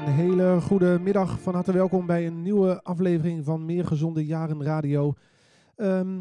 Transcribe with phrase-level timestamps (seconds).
[0.00, 1.40] Een hele goede middag.
[1.40, 5.14] Van harte welkom bij een nieuwe aflevering van Meer Gezonde Jaren Radio.
[5.76, 6.20] Ehm,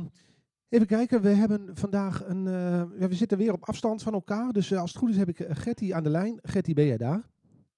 [0.69, 2.47] even kijken, we hebben vandaag een.
[2.47, 4.51] eh, ja, we zitten weer op afstand van elkaar.
[4.51, 6.39] Dus eh, als het goed is, heb ik eh, Gertie aan de lijn.
[6.41, 7.21] Gertie, ben jij daar?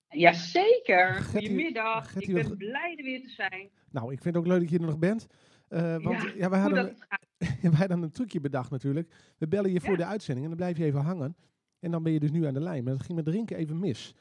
[0.09, 2.11] Jazeker, Gertie- goedemiddag.
[2.11, 3.69] Gertie, ik ben blij er weer te zijn.
[3.91, 5.27] Nou, ik vind het ook leuk dat je er nog bent.
[5.67, 6.95] Want ja, ja, we, hoe hadden,
[7.71, 9.13] we hadden een trucje bedacht natuurlijk.
[9.37, 11.35] We bellen je voor de uitzending en dan blijf je even hangen.
[11.79, 12.83] En dan ben je dus nu aan de lijn.
[12.83, 14.15] Maar dat ging met drinken even mis.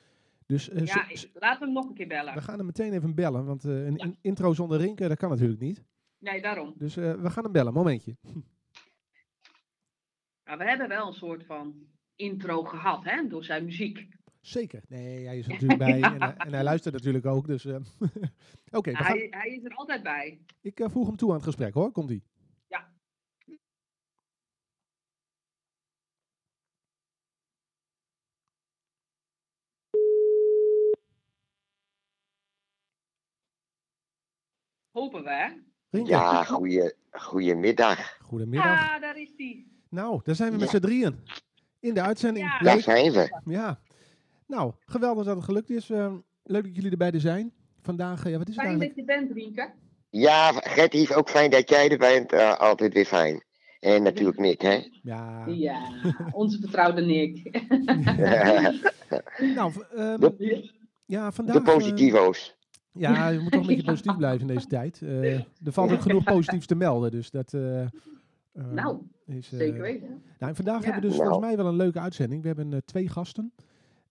[0.53, 2.35] Dus eh, Ja, laten we hem nog een keer bellen.
[2.35, 3.45] we gaan hem meteen even bellen.
[3.45, 4.05] Want eh, een Ja.
[4.05, 5.85] in- intro zonder rinken, dat kan natuurlijk niet.
[6.19, 6.75] Nee, daarom.
[6.77, 7.73] Dus eh, we gaan hem bellen.
[7.73, 8.17] Momentje.
[10.45, 11.75] Nou, we hebben wel een soort van
[12.17, 14.09] intro gehad, hè, door zijn muziek.
[14.41, 14.83] Zeker.
[14.89, 16.01] Nee, hij is er natuurlijk bij.
[16.03, 17.47] En, hij- en hij luistert natuurlijk ook.
[17.47, 17.65] Dus
[18.71, 20.41] oké, gaan- hij, hij is er altijd bij.
[20.61, 21.93] ik voeg hem toe aan het gesprek hoor.
[21.93, 22.23] Komt ie.
[22.69, 22.93] Ja.
[34.93, 35.61] Hopen we?
[35.91, 38.17] Rinke, Ja, goeie, goedemiddag.
[38.21, 38.95] goedemiddag.
[38.95, 39.65] Ah, daar is hij.
[39.89, 40.77] Nou, daar zijn we met Ja.
[40.79, 41.19] z'n drieën.
[41.81, 42.47] In de uitzending.
[42.47, 42.59] Ja.
[42.59, 43.41] Daar zijn we.
[43.45, 43.81] Ja.
[44.47, 45.91] Nou, geweldig dat het gelukt is.
[45.91, 46.13] Eh,
[46.45, 47.53] leuk dat jullie erbij zijn.
[47.83, 49.09] Vandaag, eh, ja, wat is het Fijn eigenlijk?
[49.09, 49.73] dat je bent, Rienke.
[50.11, 52.33] Ja, Gertie, ook fijn dat jij er bent.
[52.33, 53.45] Eh, altijd weer fijn.
[53.81, 54.81] En natuurlijk Nick, hè?
[55.03, 55.45] Ja.
[55.47, 55.89] Ja,
[56.33, 57.43] onze vertrouwde Nick.
[59.55, 60.71] Nou, ehm, De-
[61.07, 61.55] ja, vandaag...
[61.57, 62.57] De positivo's.
[62.93, 65.03] Ja, je moet toch een beetje positief blijven in deze tijd.
[65.03, 65.35] Eh,
[65.67, 67.55] er valt ook genoeg positiefs te melden, dus dat...
[67.55, 67.91] eh, eh,
[68.71, 70.09] Nou, is, eh, zeker weten.
[70.09, 70.85] Nou, en vandaag Ja.
[70.85, 72.43] hebben we dus volgens mij wel een leuke uitzending.
[72.43, 73.53] We hebben twee gasten.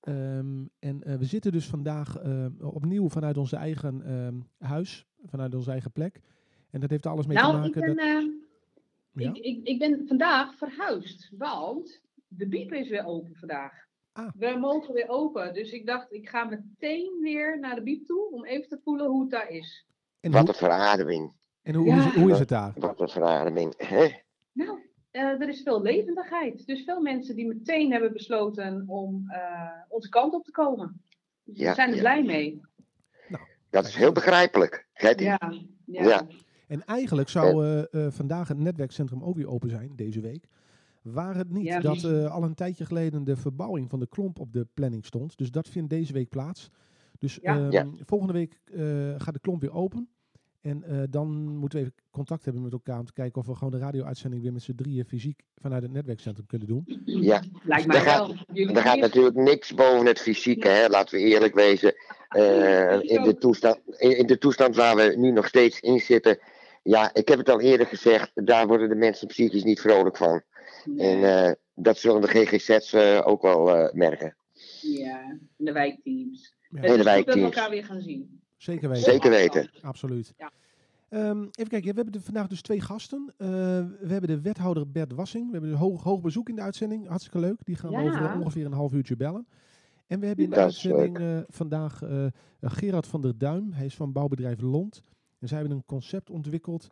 [0.02, 2.18] Ehm, en we zitten dus vandaag
[2.60, 4.36] opnieuw vanuit onze eigen ehm,
[4.70, 6.22] huis, vanuit onze eigen plek.
[6.70, 7.82] En dat heeft alles mee te Nou, ik maken.
[7.82, 9.30] ben, dat, eh, Ja?
[9.34, 13.90] ik, ik, ik ben vandaag verhuisd, want de biep is weer open vandaag.
[14.14, 14.28] Ah.
[14.36, 18.32] We mogen weer open, dus ik dacht ik ga meteen weer naar de biep toe
[18.32, 19.86] om even te voelen hoe het daar is.
[20.20, 21.32] en Wat hoe, een verademing.
[21.62, 21.94] en hoe, Ja.
[21.94, 22.74] hoe, is, hoe is het daar?
[22.76, 23.74] Wat een verademing.
[23.78, 24.10] Hè?
[24.52, 24.80] Nou,
[25.12, 26.66] eh, er is veel levendigheid.
[26.66, 31.02] Dus veel mensen die meteen hebben besloten om eh, onze kant op te komen.
[31.44, 32.02] Dus Ja, we zijn er ja.
[32.02, 32.62] blij mee.
[33.70, 35.26] Dat is heel begrijpelijk, Gertie.
[35.26, 35.40] Ja,
[35.86, 36.04] ja.
[36.04, 36.28] Ja.
[36.68, 40.48] En eigenlijk zou eh, eh, vandaag het netwerkcentrum ook weer open zijn, deze week.
[41.02, 44.40] Waar het niet Ja, dat eh, al een tijdje geleden de verbouwing van de klomp
[44.40, 45.38] op de planning stond.
[45.38, 46.70] Dus dat vindt deze week plaats.
[47.20, 47.56] Dus Ja.
[47.58, 47.86] ehm, Ja.
[48.06, 48.80] volgende week eh,
[49.18, 50.10] gaat de klomp weer open.
[50.62, 51.28] En eh, dan
[51.58, 54.42] moeten we even contact hebben met elkaar om te kijken of we gewoon de radio-uitzending
[54.42, 56.84] weer met z'n drieën fysiek vanuit het netwerkcentrum kunnen doen.
[57.06, 58.68] Ja, Lijkt mij Daar gaat- wel.
[58.76, 60.88] Er gaat natuurlijk niks boven het fysieke, hè?
[60.88, 61.94] laten we eerlijk wezen.
[62.30, 66.40] Eh, in, de toestand, in de toestand waar we nu nog steeds in zitten.
[66.84, 70.42] Ja, ik heb het al eerder gezegd, daar worden de mensen psychisch niet vrolijk van.
[70.98, 74.36] En eh, dat zullen de GGZ's eh, ook wel eh, merken.
[74.82, 76.56] Ja, de wijkteams.
[76.70, 77.56] Ja, Het is goed dat we wijkteams.
[77.56, 78.42] elkaar weer gaan zien.
[78.58, 79.04] zeker weten.
[79.12, 79.70] Zeker weten.
[79.82, 80.34] Absoluut.
[80.38, 80.52] Ja.
[81.10, 83.34] Ehm, even kijken, we hebben vandaag dus twee gasten.
[83.38, 83.48] Eh,
[84.00, 85.46] we hebben de wethouder Bert Wassing.
[85.46, 87.08] We hebben dus hoog, hoog bezoek in de uitzending.
[87.08, 87.66] Hartstikke leuk.
[87.66, 89.48] Die gaan we over ongeveer een half uurtje bellen.
[90.08, 92.26] En we hebben in de Dat uitzending eh, vandaag eh,
[92.62, 93.72] Gerard van der Duim.
[93.72, 95.04] Hij is van bouwbedrijf Lont.
[95.40, 96.88] En zij hebben een concept ontwikkeld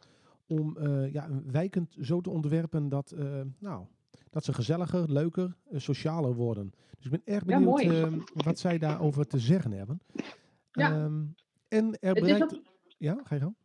[0.50, 3.86] om eh, ja, een wijkend zo te ontwerpen dat, eh, nou,
[4.30, 6.74] dat ze gezelliger, leuker, eh, socialer worden.
[6.96, 10.01] Dus ik ben erg benieuwd ehm, wat zij daarover te zeggen hebben.
[10.72, 10.92] Ja.
[10.92, 11.24] Ehm,
[11.68, 12.54] en er bereikt...
[12.56, 12.62] ook,
[12.98, 13.56] Ja, ga je gang?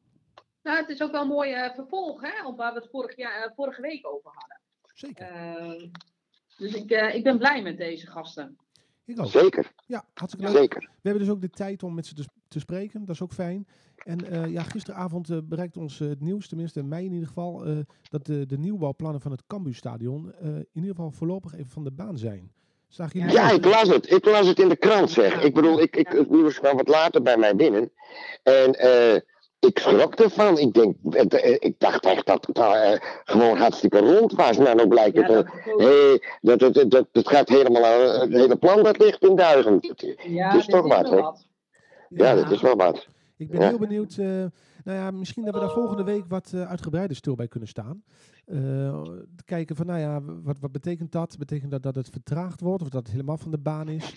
[0.62, 3.16] nou, het is ook wel een mooi eh, vervolg hè, op waar we het vorig
[3.16, 4.60] jaar, vorige week over hadden.
[4.94, 5.26] Zeker.
[5.26, 5.90] Eh,
[6.56, 8.56] dus ik, eh, ik ben blij met deze gasten.
[9.04, 9.26] Ik ook.
[9.26, 10.60] Zeker, Ja, hartstikke leuk.
[10.62, 10.80] zeker.
[10.80, 13.00] We hebben dus ook de tijd om met ze te, te spreken.
[13.04, 13.66] Dat is ook fijn.
[14.04, 17.64] En eh, ja, gisteravond eh, bereikt ons eh, het nieuws, tenminste mij in ieder geval,
[17.64, 17.76] eh,
[18.10, 21.90] dat de, de nieuwbouwplannen van het Cambuurstadion eh in ieder geval voorlopig even van de
[21.92, 22.52] baan zijn.
[22.88, 24.10] Zagen jullie Ja, ik las het.
[24.10, 25.42] Ik las het in de krant, zeg.
[25.42, 27.90] Ik bedoel, ik, ik, het nieuws kwam wat later bij mij binnen.
[28.42, 29.14] En eh,
[29.58, 30.58] ik schrok ervan.
[30.58, 30.96] Ik, denk,
[31.58, 32.92] ik dacht echt dat het eh,
[33.24, 34.58] gewoon hartstikke rond was.
[34.58, 35.46] Maar dan blijkt Ja, het...
[35.76, 37.84] hey, dat, dat, dat, dat, het gaat helemaal...
[37.84, 39.78] aan- Het hele plan dat ligt in duigen.
[40.28, 41.38] ja, het is dit toch wat, wel hè?
[42.16, 43.08] Ja, dat is wel wat.
[43.36, 43.68] Ik ben Ja.
[43.68, 44.16] heel benieuwd.
[44.18, 44.26] eh,
[44.84, 48.02] nou ja, misschien dat we daar volgende week wat eh, uitgebreider stil bij kunnen staan.
[48.44, 48.56] Eh,
[49.36, 51.38] te kijken van, nou ja, wat, wat betekent dat?
[51.38, 54.16] Betekent dat dat het vertraagd wordt of dat het helemaal van de baan is?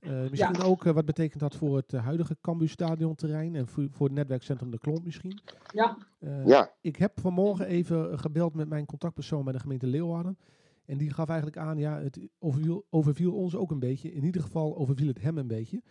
[0.00, 4.16] Eh, misschien ook wat betekent dat voor het huidige Cambuur stadionterrein en voor, voor het
[4.16, 5.38] netwerkcentrum De Klomp misschien?
[5.72, 10.38] Ja, Eh, Ja, Ik heb vanmorgen even gebeld met mijn contactpersoon bij de gemeente Leeuwarden.
[10.84, 14.12] En die gaf eigenlijk aan, ja, het overviel, overviel ons ook een beetje.
[14.12, 15.82] In ieder geval overviel het hem een beetje.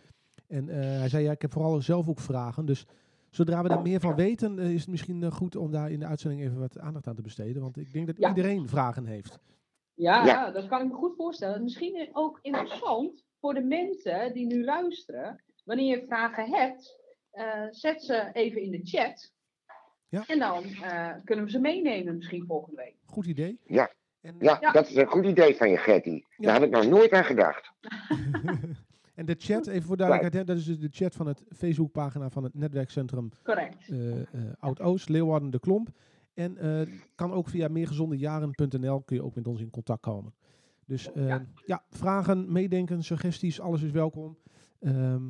[0.48, 2.66] En eh, hij zei, ja, ik heb vooral zelf ook vragen.
[2.66, 2.86] Dus
[3.30, 6.00] zodra we daar meer van weten, eh, is het misschien eh, goed om daar in
[6.00, 7.62] de uitzending even wat aandacht aan te besteden.
[7.62, 8.28] Want ik denk dat Ja.
[8.28, 9.38] iedereen vragen heeft.
[9.94, 10.50] ja, Ja.
[10.50, 11.62] dat kan ik me goed voorstellen.
[11.62, 15.42] Misschien ook interessant voor de mensen die nu luisteren.
[15.64, 16.98] wanneer je vragen hebt,
[17.30, 19.32] eh, zet ze even in de chat.
[20.08, 20.24] Ja.
[20.26, 22.94] En dan eh, kunnen we ze meenemen misschien volgende week.
[23.04, 23.58] Goed idee.
[23.66, 23.90] Ja.
[24.20, 24.72] En, Ja, Ja.
[24.72, 26.26] dat is een goed idee van je, Gertie.
[26.36, 26.44] Ja.
[26.46, 27.72] Daar had ik nog nooit aan gedacht.
[29.18, 32.30] en de chat, even voor duidelijkheid, hè, dat is dus de chat van het Facebookpagina
[32.30, 33.88] van het netwerkcentrum Correct.
[33.88, 35.88] eh, Oud-Oost, Leeuwarden de Klomp.
[36.34, 40.34] En eh, kan ook via meergezondejaren.nl kun je ook met ons in contact komen.
[40.86, 41.46] Dus ja.
[41.66, 41.82] Ja.
[41.90, 44.36] vragen, meedenken, suggesties, alles is welkom.
[44.80, 45.22] Ehm,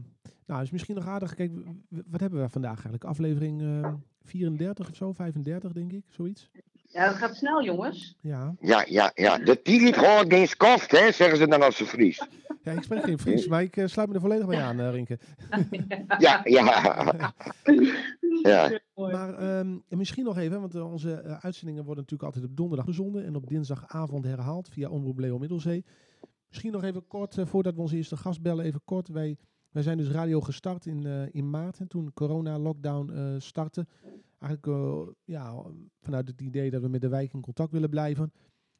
[0.47, 1.35] nou, is misschien nog aardig.
[1.35, 1.53] Kijk,
[1.89, 3.05] wat hebben we vandaag eigenlijk?
[3.05, 6.51] Aflevering eh, 34 of zo, 35 denk ik, zoiets.
[6.91, 8.17] Ja, dat gaat snel, jongens.
[8.21, 8.55] Ja.
[8.61, 9.39] Ja, ja, ja.
[9.39, 12.27] De tilit gewoon geen skoft, hè, zeggen ze dan als ze Fries.
[12.63, 14.91] ja, ik spreek geen Fries, maar ik eh, sluit me er volledig bij aan, eh,
[14.91, 15.19] Rinke.
[16.19, 17.23] Ja, ja.
[18.43, 18.81] Ja.
[18.95, 22.87] Maar ehm, en misschien nog even, want eh, onze uitzendingen worden natuurlijk altijd op donderdag
[22.87, 25.85] gezonden en op dinsdagavond herhaald via Omroep Leo Middelzee.
[26.49, 29.09] Misschien nog even kort, voordat we onze eerste gast bellen, even kort.
[29.09, 29.37] Wij,
[29.71, 33.87] wij zijn dus radio gestart in, eh, in maart, en toen corona-lockdown eh startte.
[34.39, 35.63] Eigenlijk eh, ja,
[36.01, 38.33] vanuit het idee dat we met de wijk in contact willen blijven.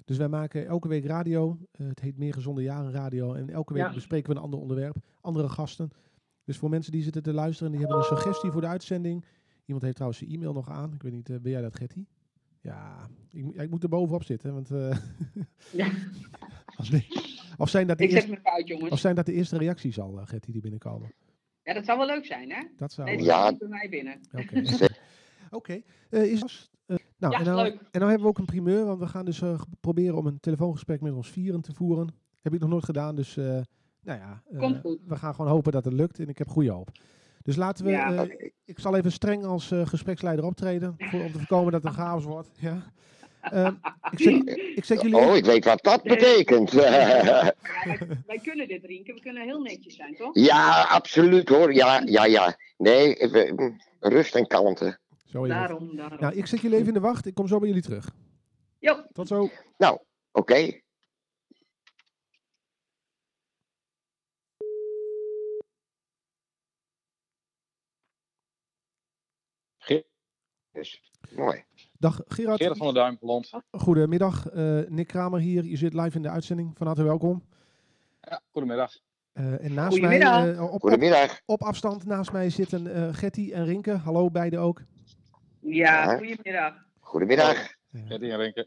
[0.05, 1.59] Dus wij maken elke week radio.
[1.71, 3.33] Eh, het heet Meer Gezonde Jaren Radio.
[3.35, 3.93] En elke week Ja.
[3.93, 5.91] bespreken we een ander onderwerp, andere gasten.
[6.45, 9.25] Dus voor mensen die zitten te luisteren en die hebben een suggestie voor de uitzending.
[9.65, 10.93] Iemand heeft trouwens zijn e-mail nog aan.
[10.95, 12.05] Ik weet niet, eh, ben jij dat, Getty?
[12.61, 14.55] Ja, ik, ja, ik moet er bovenop zitten.
[14.55, 14.97] Want, eh,
[15.73, 15.91] Ja.
[17.59, 18.91] of, zijn dat de Ik zet eerste, me even uit, jongens.
[18.91, 21.13] of zijn dat de eerste reacties al, Getty, die binnenkomen?
[21.63, 22.63] Ja, dat zou wel leuk zijn, hè?
[22.77, 23.09] Dat zou...
[23.09, 23.57] Nee, dat Ja.
[23.57, 24.21] bij mij binnen.
[24.33, 24.63] Oké.
[25.51, 25.81] Oké.
[26.11, 27.73] Eh, is eh, nou, Ja, en, nou, leuk.
[27.73, 30.41] en nou hebben we ook een primeur, want we gaan dus eh, proberen om een
[30.41, 32.09] telefoongesprek met ons vieren te voeren.
[32.43, 33.45] Heb ik nog nooit gedaan, dus eh,
[34.03, 34.99] nou ja, eh, Komt goed.
[35.07, 36.91] we gaan gewoon hopen dat het lukt en ik heb goede hoop.
[37.43, 38.15] Dus laten we, Ja.
[38.27, 41.91] eh, ik zal even streng als eh, gespreksleider optreden, voor, om te voorkomen dat het
[41.93, 42.49] een chaos wordt.
[42.59, 42.83] Ja.
[43.41, 43.75] Ehm,
[44.11, 46.71] ik, zet, ik zet jullie Oh, ik weet wat dat betekent.
[46.71, 46.81] Ja,
[47.85, 49.13] wij, wij kunnen dit, Rienke.
[49.15, 50.31] We kunnen heel netjes zijn, toch?
[50.35, 51.75] ja, absoluut hoor.
[51.75, 52.57] Ja, ja, ja.
[52.77, 54.99] Nee, even, mm, rust en kalmte.
[55.29, 55.59] Zo is het.
[55.59, 56.21] Daarom, daarom.
[56.21, 57.27] Nou, ik zet jullie even in de wacht.
[57.27, 58.11] Ik kom zo bij jullie terug.
[58.79, 59.49] Jo, Tot zo.
[59.79, 59.99] Nou,
[60.33, 60.81] oké.
[70.73, 71.03] Dus,
[71.35, 71.65] mooi.
[71.99, 72.59] Dag Gerard.
[72.61, 73.51] Gerard van der Duim, Lond.
[73.71, 74.49] Goedemiddag.
[74.49, 75.65] eh Nick Kramer hier.
[75.65, 76.77] Je zit live in de uitzending.
[76.77, 77.45] Van harte welkom.
[78.21, 78.93] Ja, goedemiddag.
[79.33, 80.55] Eh, en naast mij, Goedemiddag.
[80.57, 81.41] eh, op, op, Goedemiddag.
[81.47, 83.91] op afstand naast mij zitten eh Getty en Rinke.
[83.93, 84.83] Hallo, beide ook.
[85.61, 86.17] Ja, Ja.
[86.17, 86.75] goedemiddag.
[86.99, 87.75] Goedemiddag.
[87.93, 88.67] Gertie en Renke.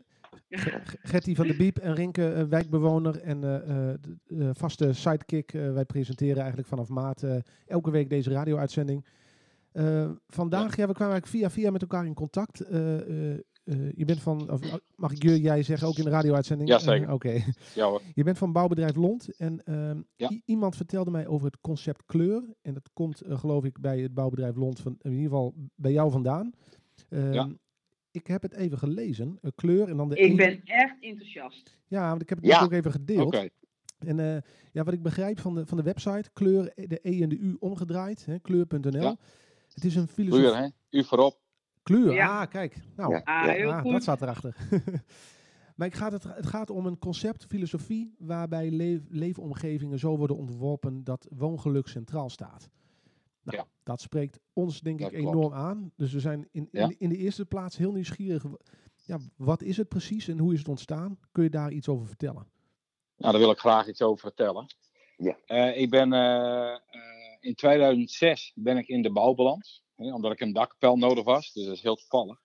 [0.50, 4.94] G- Getty van de Biep en Rinke, eh, wijkbewoner en eh, eh, de, de vaste
[4.94, 5.54] sidekick.
[5.54, 9.06] Eh, wij presenteren eigenlijk vanaf maart eh, elke week deze radio-uitzending.
[9.72, 10.88] Eh, vandaag, ja.
[10.88, 12.60] we kwamen eigenlijk via via met elkaar in contact.
[12.60, 14.60] Eh, eh, eh, je bent van, of,
[14.96, 16.70] mag ik je, jij zeggen, ook in de radio-uitzending?
[16.70, 17.12] Ja, zeker.
[17.12, 17.42] Oké.
[17.76, 18.02] Ja hoor.
[18.14, 20.32] Je bent van bouwbedrijf Lont en ehm, Ja.
[20.46, 22.44] iemand vertelde mij over het concept kleur.
[22.62, 26.12] En dat komt, geloof ik, bij het bouwbedrijf Lont, van, in ieder geval bij jou
[26.12, 26.52] vandaan.
[27.12, 27.50] Ehm, Ja.
[28.12, 31.78] Ik heb het even gelezen, eh, kleur en dan de Ik E- ben echt enthousiast.
[31.88, 32.62] Ja, want ik heb het Ja.
[32.62, 33.26] ook even gedeeld.
[33.36, 33.48] Oké.
[34.00, 34.38] En eh,
[34.72, 37.56] ja, wat ik begrijp van de, van de website, kleur, de E en de U
[37.60, 39.02] omgedraaid, hè, kleur.nl.
[39.02, 39.16] Ja.
[39.74, 40.48] Het is een filosofie.
[40.50, 40.68] Kleur, hè?
[41.00, 41.40] U voorop.
[41.84, 42.42] Kleur, Ja.
[42.42, 42.76] ah, kijk.
[42.96, 43.22] Nou, Ja.
[43.24, 43.52] Ah, Ja.
[43.54, 43.92] heel ah, goed.
[43.92, 44.56] dat zat erachter.
[45.76, 50.38] maar ik gaat het, het gaat om een concept, filosofie, waarbij leef- leefomgevingen zo worden
[50.38, 52.70] ontworpen dat woongeluk centraal staat.
[53.44, 53.68] Nou, Ja.
[53.84, 55.36] Dat spreekt ons denk Dat ik klopt.
[55.36, 55.92] enorm aan.
[55.96, 56.88] Dus we zijn in, in, Ja.
[56.88, 58.44] de, in de eerste plaats heel nieuwsgierig.
[59.06, 61.20] Ja, wat is het precies en hoe is het ontstaan?
[61.32, 62.48] Kun je daar iets over vertellen?
[63.18, 64.66] Nou, daar wil ik graag iets over vertellen.
[65.18, 65.38] Ja.
[65.46, 66.78] Eh, ik ben eh, eh,
[67.40, 69.82] in 2006 ben ik in de bouw beland.
[69.96, 71.54] Hè, omdat ik een dakpel nodig was.
[71.54, 72.40] Dus dat is heel toevallig.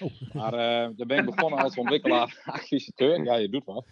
[0.00, 0.10] Oh.
[0.32, 3.24] Maar eh, daar ben ik begonnen als ontwikkelaar, acquisiteur.
[3.24, 3.86] Ja, je doet wat.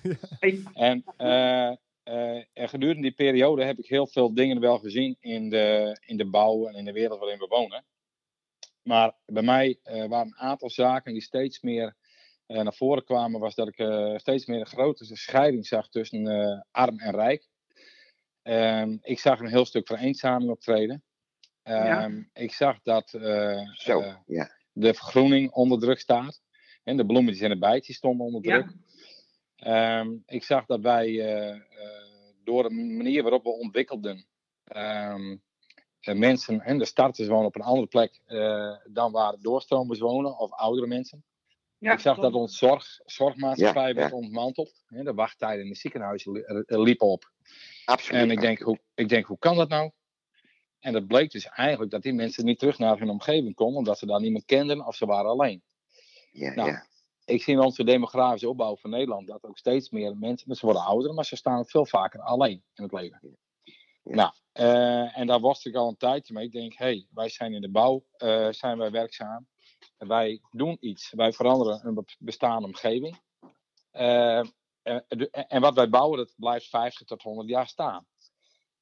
[0.75, 1.73] En, eh,
[2.05, 6.17] eh, en gedurende die periode heb ik heel veel dingen wel gezien in de, in
[6.17, 7.85] de bouw en in de wereld waarin we wonen.
[8.83, 11.97] Maar bij mij eh, waren een aantal zaken die steeds meer
[12.47, 13.75] eh, naar voren kwamen, was dat ik
[14.21, 17.49] steeds meer een grote scheiding zag tussen arm en rijk.
[18.43, 21.03] Ehm, ik zag een heel stuk vereenzaming optreden.
[21.63, 23.09] Ehm, Ik zag dat
[23.75, 24.51] Zo, ja.
[24.73, 26.43] de vergroening onder druk staat.
[26.83, 28.67] En de bloemetjes en de bijtjes stonden onder druk.
[28.67, 28.83] ja.
[29.57, 31.11] Ehm, ik zag dat wij
[32.45, 34.27] door de manier waarop we ontwikkelden,
[34.65, 35.37] ehm,
[36.01, 40.39] eh, mensen en de starters wonen op een andere plek eh, dan waar doorstromers wonen
[40.39, 41.25] of oudere mensen.
[41.79, 44.17] ja ik zag dat ons zorg, zorgmaatschappij Ja, werd ja.
[44.17, 44.85] ontmanteld.
[44.87, 47.33] Hè, de wachttijden in de ziekenhuizen eh, liepen op.
[47.85, 48.23] Absoluut.
[48.23, 49.91] En ik denk, hoe, ik denk, hoe kan dat nou?
[50.81, 53.99] En dat bleek dus eigenlijk dat die mensen niet terug naar hun omgeving konden, omdat
[53.99, 55.63] ze daar niemand kenden of ze waren alleen.
[56.31, 56.87] Ja, Nou, ja.
[57.25, 60.85] Ik zie in onze demografische opbouw van Nederland dat ook steeds meer mensen, ze worden
[60.85, 63.38] ouder, maar ze staan ook veel vaker alleen in het leven.
[64.02, 64.14] Ja.
[64.14, 66.45] Nou, Eh, en daar was ik al een tijdje mee.
[66.45, 69.49] Ik denk, hé, hey, wij zijn in de bouw, uh, zijn wij werkzaam.
[69.99, 71.11] Wij doen iets.
[71.11, 73.21] Wij veranderen een bestaande omgeving.
[73.93, 74.45] Uh,
[75.33, 78.07] en wat wij bouwen, dat blijft 50 tot 100 jaar staan.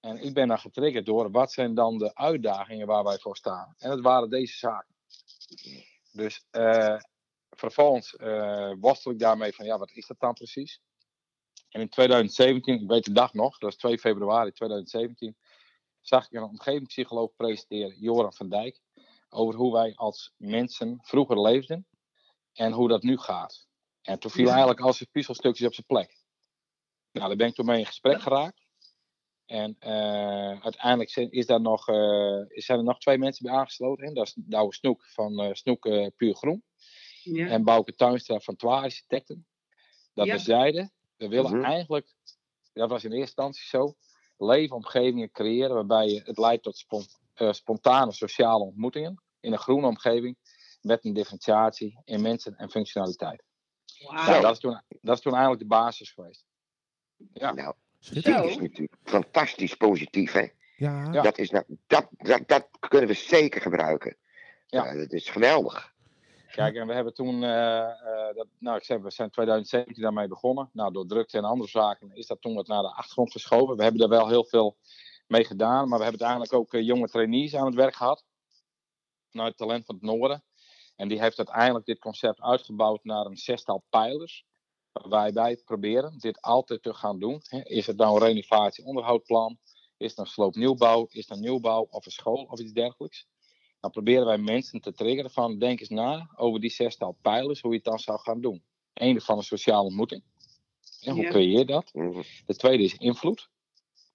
[0.00, 3.74] En ik ben dan getriggerd door wat zijn dan de uitdagingen waar wij voor staan.
[3.78, 4.94] En dat waren deze zaken.
[6.12, 6.44] Dus
[7.56, 8.16] vervolgens
[8.80, 10.80] worstel ik daarmee van, ja, wat is dat dan precies?
[11.72, 15.36] En in 2017, ik weet de dag nog, dat was 2 februari 2017,
[16.00, 18.80] zag ik een omgevingspsycholoog presenteren, Joran van Dijk,
[19.28, 21.86] over hoe wij als mensen vroeger leefden
[22.52, 23.66] en hoe dat nu gaat.
[24.02, 26.20] En toen viel eigenlijk als een puzzelstukjes op zijn plek.
[27.12, 28.60] Nou, daar ben ik toen mee in gesprek geraakt.
[29.46, 34.14] En uh, uiteindelijk is daar nog, uh, zijn er nog twee mensen bij aangesloten.
[34.14, 35.80] Dat is Douwe Snoek van uh, Snoek
[36.16, 36.64] Puur Groen.
[37.22, 37.46] Ja.
[37.46, 39.46] En Bouke Tuinstra van Twa Architecten.
[40.14, 40.32] Dat ja.
[40.32, 41.64] we zeiden, we willen mm-hmm.
[41.64, 42.14] eigenlijk,
[42.72, 43.94] dat was in eerste instantie zo,
[44.36, 50.36] leefomgevingen creëren waarbij het leidt tot spont, uh, spontane sociale ontmoetingen in een groene omgeving
[50.80, 53.42] met een differentiatie in mensen en functionaliteit.
[53.98, 54.12] Wow.
[54.12, 56.44] Nou, dat, is toen, dat is toen eigenlijk de basis geweest.
[57.32, 57.52] Ja.
[57.52, 60.46] Nou, dat is natuurlijk fantastisch positief, hè?
[60.76, 61.10] Ja.
[61.10, 64.16] Dat, is nou, dat, dat, dat kunnen we zeker gebruiken.
[64.66, 64.84] Ja.
[64.84, 65.91] ja dat is geweldig.
[66.52, 70.28] Kijk, en we hebben toen, uh, uh, dat, nou ik zeg, we zijn 2017 daarmee
[70.28, 70.70] begonnen.
[70.72, 73.76] Nou, door drukte en andere zaken is dat toen wat naar de achtergrond geschoven.
[73.76, 74.76] We hebben daar wel heel veel
[75.26, 78.24] mee gedaan, maar we hebben uiteindelijk ook uh, jonge trainees aan het werk gehad.
[79.30, 80.44] Vanuit het Talent van het Noorden.
[80.96, 84.44] En die heeft uiteindelijk dit concept uitgebouwd naar een zestal pijlers.
[84.92, 87.42] Waarbij wij proberen dit altijd te gaan doen.
[87.62, 89.58] Is het nou een renovatie onderhoudplan?
[89.96, 91.06] Is het een sloopnieuwbouw?
[91.10, 93.26] Is het een nieuwbouw of een school of iets dergelijks?
[93.82, 97.70] Dan proberen wij mensen te triggeren van denk eens na over die zestal pijlers, hoe
[97.70, 98.62] je het dan zou gaan doen.
[98.92, 100.22] Eén van een sociale ontmoeting.
[101.00, 101.30] En hoe ja.
[101.30, 101.94] creëer je dat?
[101.94, 102.22] Mhm.
[102.46, 103.50] De tweede is invloed.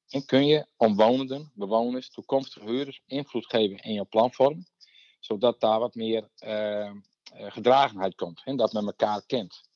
[0.09, 4.65] En kun je omwonenden, bewoners, toekomstige huurders invloed geven in jouw planvorm,
[5.19, 6.91] zodat daar wat meer uh,
[7.33, 9.69] gedragenheid komt en dat men elkaar kent.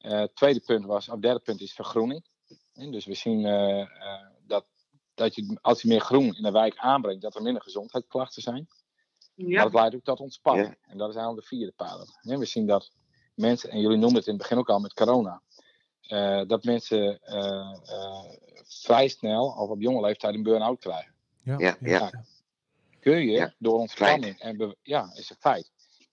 [0.00, 2.24] Uh, tweede punt was, of derde punt is vergroening.
[2.72, 3.86] En dus we zien uh,
[4.46, 4.66] dat,
[5.14, 8.68] dat je, als je meer groen in de wijk aanbrengt, dat er minder gezondheidsklachten zijn.
[9.34, 9.62] Ja.
[9.62, 10.76] dat leidt ook tot ontspanning.
[10.80, 12.38] En dat is eigenlijk de vierde pijler.
[12.38, 12.90] we zien dat
[13.34, 15.42] mensen, en jullie noemden het in het begin ook al met corona,
[16.08, 18.24] uh, dat mensen uh, uh,
[18.64, 21.14] vrij snel, of op jonge leeftijd, een burn-out krijgen.
[21.42, 21.76] Ja, ja.
[21.80, 22.24] ja.
[23.00, 25.70] Kun je door ontspanning en ja, is een feit.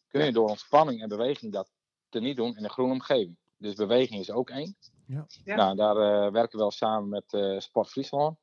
[0.07, 1.71] Kun je door ontspanning en beweging dat
[2.09, 3.37] te niet doen in een groene omgeving.
[3.57, 4.75] Dus beweging is ook één.
[5.07, 5.25] Ja.
[5.43, 5.95] Nou, daar
[6.31, 8.37] werken we wel samen met Sport Friesland.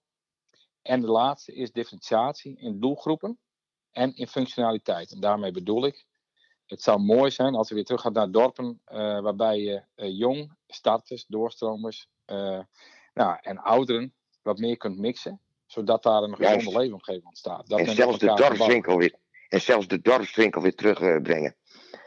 [0.83, 3.39] En de laatste is differentiatie in doelgroepen
[3.97, 5.13] en in functionaliteit.
[5.13, 6.05] En daarmee bedoel ik,
[6.67, 10.19] het zou mooi zijn als we weer terug gaan naar dorpen uh, waarbij je uh,
[10.19, 12.61] jong, starters, doorstromers uh,
[13.15, 17.69] nou, en ouderen wat meer kunt mixen, zodat daar een gezonde leefomgeving ontstaat.
[17.69, 19.15] Dat en, zelfs de dorpswinkel weer,
[19.49, 21.57] en zelfs de dorpswinkel weer terugbrengen.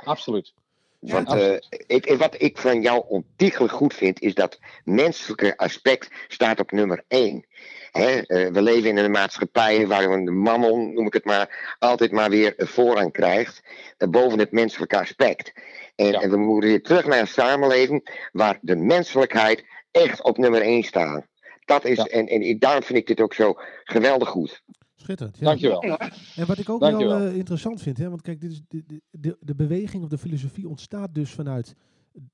[0.04, 0.54] Absoluut.
[1.00, 1.56] Want uh,
[1.88, 7.04] ik, wat ik van jou ontiegelijk goed vind, is dat menselijke aspect staat op nummer
[7.08, 7.46] één.
[7.92, 8.18] Hè?
[8.18, 12.30] Uh, we leven in een maatschappij waar de mammon, noem ik het maar, altijd maar
[12.30, 13.62] weer voorrang krijgt.
[13.98, 15.54] Uh, boven het menselijke aspect.
[15.96, 16.22] En, ja.
[16.22, 20.84] en, we moeten weer terug naar een samenleving waar de menselijkheid echt op nummer één
[20.84, 21.26] staat.
[21.66, 22.04] Dat is, ja.
[22.04, 23.54] en, en daarom vind ik dit ook zo
[23.84, 24.62] geweldig goed.
[25.10, 25.38] Schitterend.
[25.38, 25.46] Ja.
[25.46, 25.98] Dankjewel.
[26.36, 27.20] En wat ik ook Dankjewel.
[27.20, 30.18] wel uh, interessant vind, hè, want kijk, dit is de, de, de, beweging of de
[30.18, 31.76] filosofie ontstaat dus vanuit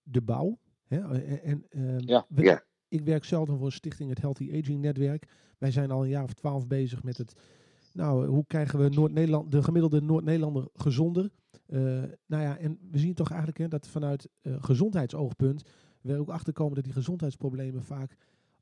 [0.03, 0.59] de bouw.
[0.87, 2.25] Hè, en, en uh, ja.
[2.29, 2.63] We, ja.
[2.87, 5.27] Ik werk zelf voor een stichting, het Healthy Aging Netwerk.
[5.57, 7.35] Wij zijn al een jaar of twaalf bezig met het,
[7.93, 11.29] nou, hoe krijgen we Noord-Nederland, de gemiddelde Noord-Nederlander gezonder?
[11.67, 11.79] Uh,
[12.25, 15.63] nou ja, en we zien toch eigenlijk hè, dat vanuit gezondheidsoogpunt
[16.01, 18.15] we ook achterkomen dat die gezondheidsproblemen vaak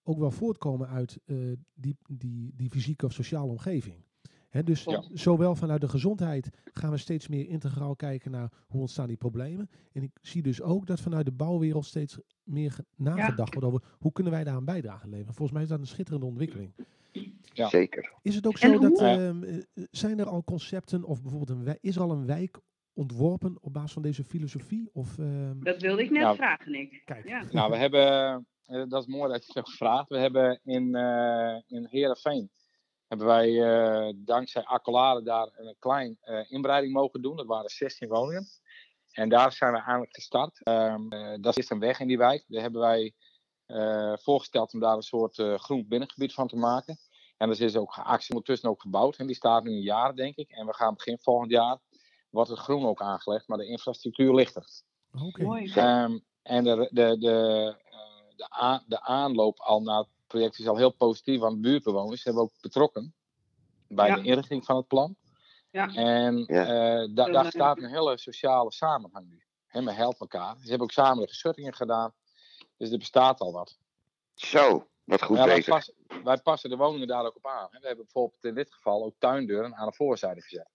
[0.04, 4.04] ook wel voortkomen uit uh, die, die, die fysieke of sociale omgeving.
[4.50, 5.04] He, dus ja.
[5.14, 9.70] zowel vanuit de gezondheid gaan we steeds meer integraal kijken naar hoe ontstaan die problemen.
[9.92, 13.60] En ik zie dus ook dat vanuit de bouwwereld steeds meer nagedacht ja.
[13.60, 15.34] wordt over hoe kunnen wij daar een bijdrage leveren.
[15.34, 16.74] Volgens mij is dat een schitterende ontwikkeling.
[17.42, 17.70] Ja.
[17.70, 18.14] Zeker.
[18.22, 19.32] Is het ook zo dat, uh,
[19.92, 22.60] zijn er al concepten of bijvoorbeeld een, is er al een wijk
[22.94, 24.90] ontworpen op basis van deze filosofie?
[24.94, 27.02] Of, uh, dat wilde ik net nou, vragen, Nick.
[27.06, 27.28] Kijk.
[27.28, 27.44] Ja.
[27.52, 30.10] Nou, we hebben dat is mooi dat je het hebt gevraagd.
[30.10, 32.52] We hebben in, uh, in Heerenveen
[33.08, 36.18] hebben wij uh, dankzij Accolade daar een klein
[36.48, 37.36] inbreiding mogen doen.
[37.36, 38.46] Dat waren 16 woningen.
[39.12, 40.62] En daar zijn we eigenlijk gestart.
[40.64, 41.10] Um,
[41.42, 42.46] dat is een weg in die wijk.
[42.48, 43.14] Daar hebben wij
[44.22, 46.98] voorgesteld om daar een soort groen binnengebied van te maken.
[47.38, 49.16] En dat is ook actie ondertussen ook gebouwd.
[49.16, 50.50] En die staat nu een jaar, denk ik.
[50.50, 51.80] En we gaan begin volgend jaar
[52.30, 54.68] wordt het groen ook aangelegd, maar de infrastructuur ligt er.
[55.12, 55.46] Oké.
[55.46, 56.04] Okay.
[56.04, 57.76] Um, en de, de, de,
[58.50, 62.52] de, de aanloop al naar het project is al heel positief, want buurtbewoners hebben ook
[62.62, 63.14] betrokken.
[63.88, 64.16] bij Ja.
[64.16, 65.16] de inrichting van het plan.
[65.72, 65.94] Ja.
[65.94, 66.66] En Ja.
[66.66, 69.44] eh, da- daar staat een hele sociale samenhang nu.
[69.68, 70.56] Hè, we helpen elkaar.
[70.62, 72.14] Ze hebben ook samen de geschuttingen gedaan.
[72.78, 73.78] Dus er bestaat al wat.
[74.36, 75.74] Zo, wat goed Ja, wij, bezig.
[75.74, 75.92] pas-
[76.24, 77.68] wij passen de woningen daar ook op aan.
[77.72, 80.70] We hebben bijvoorbeeld in dit geval ook tuindeuren aan de voorzijde gezet.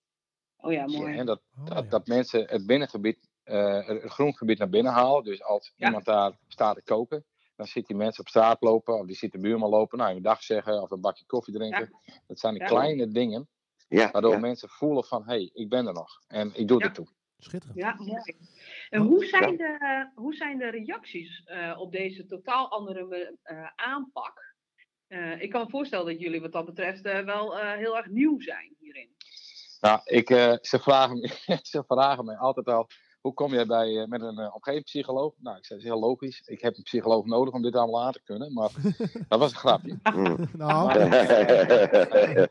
[0.57, 1.17] Oh ja, mooi.
[1.19, 1.91] En dat, Oh, dat, ja.
[1.91, 5.25] dat mensen het binnengebied, eh, het het groengebied naar binnen halen.
[5.25, 5.87] Dus als Ja.
[5.87, 7.25] iemand daar staat te koken,
[7.59, 10.23] dan ziet die mensen op straat lopen, of die ziet de buurman lopen, nou, een
[10.23, 11.91] dag zeggen, of een bakje koffie drinken.
[12.27, 12.69] Dat zijn die Ja.
[12.69, 13.49] kleine dingen,
[13.89, 14.39] Ja, waardoor ja.
[14.39, 16.21] mensen voelen van, hé, hey, ik ben er nog.
[16.27, 16.87] En ik doe Ja.
[16.87, 17.07] er toe.
[17.39, 17.79] Schitterend.
[17.79, 18.37] Ja, mooi.
[18.91, 24.55] En hoe zijn de, hoe zijn de reacties eh, op deze totaal andere eh, aanpak?
[25.07, 28.07] Eh, ik kan me voorstellen dat jullie wat dat betreft eh, wel eh, heel erg
[28.07, 29.11] nieuw zijn hierin.
[29.81, 32.87] Nou, ik, eh, ze, vragen, me- ze vragen mij altijd al,
[33.21, 35.35] hoe kom jij bij, eh, met een uh, omgevingspsycholoog?
[35.39, 36.41] Nou, ik zei, dat is heel logisch.
[36.45, 38.53] Ik heb een psycholoog nodig om dit allemaal aan te kunnen.
[38.53, 38.71] Maar
[39.29, 39.99] dat was een grapje.
[40.53, 40.91] Nou,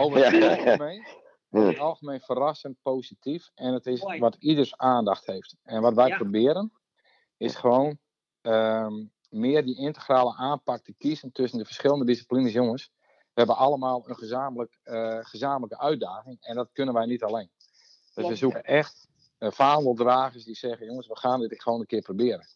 [0.00, 0.56] Over het Ja.
[0.56, 1.04] algemeen,
[1.50, 3.50] over het algemeen verrassend positief.
[3.54, 5.56] En het is wat ieders aandacht heeft.
[5.62, 6.16] En wat wij Ja.
[6.16, 6.72] proberen,
[7.36, 7.98] is gewoon
[8.40, 12.52] ehm, meer die integrale aanpak te kiezen tussen de verschillende disciplines.
[12.52, 16.36] Jongens, we hebben allemaal een gezamenlijk, eh, gezamenlijke uitdaging.
[16.40, 17.50] En dat kunnen wij niet alleen.
[18.14, 19.08] Dus we zoeken echt
[19.48, 22.46] vaandeldragers die zeggen, jongens, we gaan dit gewoon een keer proberen.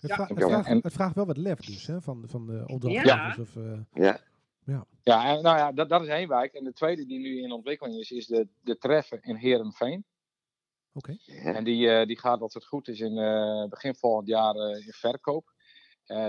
[0.00, 0.14] het, Ja.
[0.14, 2.64] vra- het Ja, vraagt, en- het vraagt wel wat lef dus, hè, van, van de
[2.66, 3.38] opdrachtgevers.
[3.38, 4.20] Of, eh, Ja,
[5.02, 6.52] Ja, en, nou ja, dat, dat is één wijk.
[6.54, 10.04] En de tweede die nu in ontwikkeling is, is de, de Treffen in Herenveen.
[10.92, 11.16] Oké.
[11.24, 11.54] ja.
[11.54, 14.92] En die, eh, die gaat, als het goed is, in eh, begin volgend jaar in
[14.92, 15.52] verkoop.
[16.06, 16.28] Eh,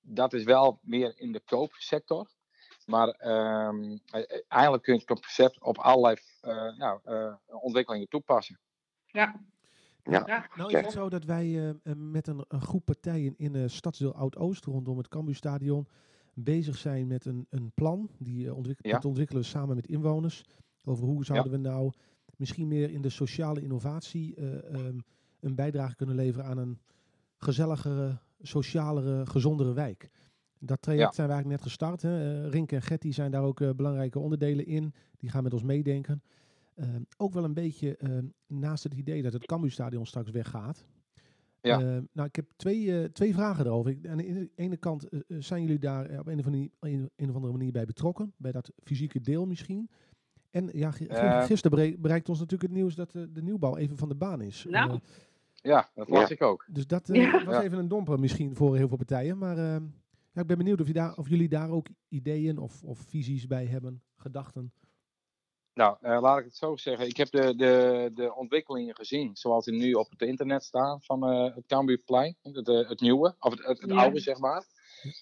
[0.00, 2.28] dat is wel meer in de koopsector.
[2.86, 8.60] Maar ehm, eh, eigenlijk kun je het concept op allerlei eh, nou, eh, ontwikkelingen toepassen.
[9.12, 9.40] Ja.
[10.04, 10.22] Ja.
[10.26, 10.48] ja.
[10.56, 13.62] Nou is het zo dat wij eh, eh, met een, een groep partijen in eh
[13.68, 15.86] stadsdeel Oud-Oost rondom het Cambuurstadion
[16.34, 18.10] bezig zijn met een, een plan.
[18.18, 18.92] Die ontwik- Ja.
[18.92, 20.44] dat ontwikkelen we samen met inwoners.
[20.84, 21.92] Over hoe zouden we nou
[22.36, 24.98] misschien meer in de sociale innovatie eh, ehm,
[25.40, 26.78] een bijdrage kunnen leveren aan een
[27.36, 30.10] gezelligere, socialere, gezondere wijk.
[30.58, 31.12] Dat traject Ja.
[31.14, 32.02] zijn we eigenlijk net gestart.
[32.02, 32.48] Hè.
[32.48, 34.94] Rink en Getty zijn daar ook belangrijke onderdelen in.
[35.18, 36.22] Die gaan met ons meedenken.
[36.80, 40.86] Ehm, ook wel een beetje ehm, naast het idee dat het Cambuurstadion straks weggaat.
[41.60, 41.80] Ja.
[41.80, 43.90] Ehm, nou, ik heb twee, eh, twee vragen erover.
[43.90, 47.10] Ik, aan de ene kant eh, eh, zijn jullie daar op een of, andere, een,
[47.16, 48.32] een of andere manier bij betrokken.
[48.36, 49.90] Bij dat fysieke deel misschien.
[50.50, 51.06] En ja, gi-
[51.46, 54.66] gisteren berei- bereikt ons natuurlijk het nieuws dat de nieuwbouw even van de baan is.
[54.68, 54.98] Nou.
[55.54, 56.34] Ja, dat las Ja.
[56.34, 56.66] ik ook.
[56.70, 57.30] dus dat Ja.
[57.44, 57.62] was Ja.
[57.62, 59.38] even een domper misschien voor heel veel partijen.
[59.38, 59.84] Maar ehm,
[60.32, 63.46] ja, ik ben benieuwd of, je daar, of jullie daar ook ideeën of, of visies
[63.46, 64.72] bij hebben, gedachten.
[65.80, 67.06] Nou, eh, laat ik het zo zeggen.
[67.06, 71.30] Ik heb de, de, de ontwikkelingen gezien zoals die nu op het internet staan van
[71.30, 72.36] eh, het Cambuurplein.
[72.42, 73.96] Het, eh, het nieuwe, of het, het, het Ja.
[73.96, 74.64] oude zeg maar.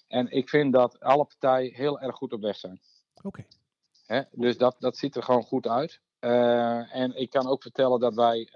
[0.07, 2.79] En ik vind dat alle partijen heel erg goed op weg zijn.
[3.21, 3.45] Oké.
[4.31, 6.01] Dus dat, dat ziet er gewoon goed uit.
[6.19, 8.49] En ik kan ook vertellen dat wij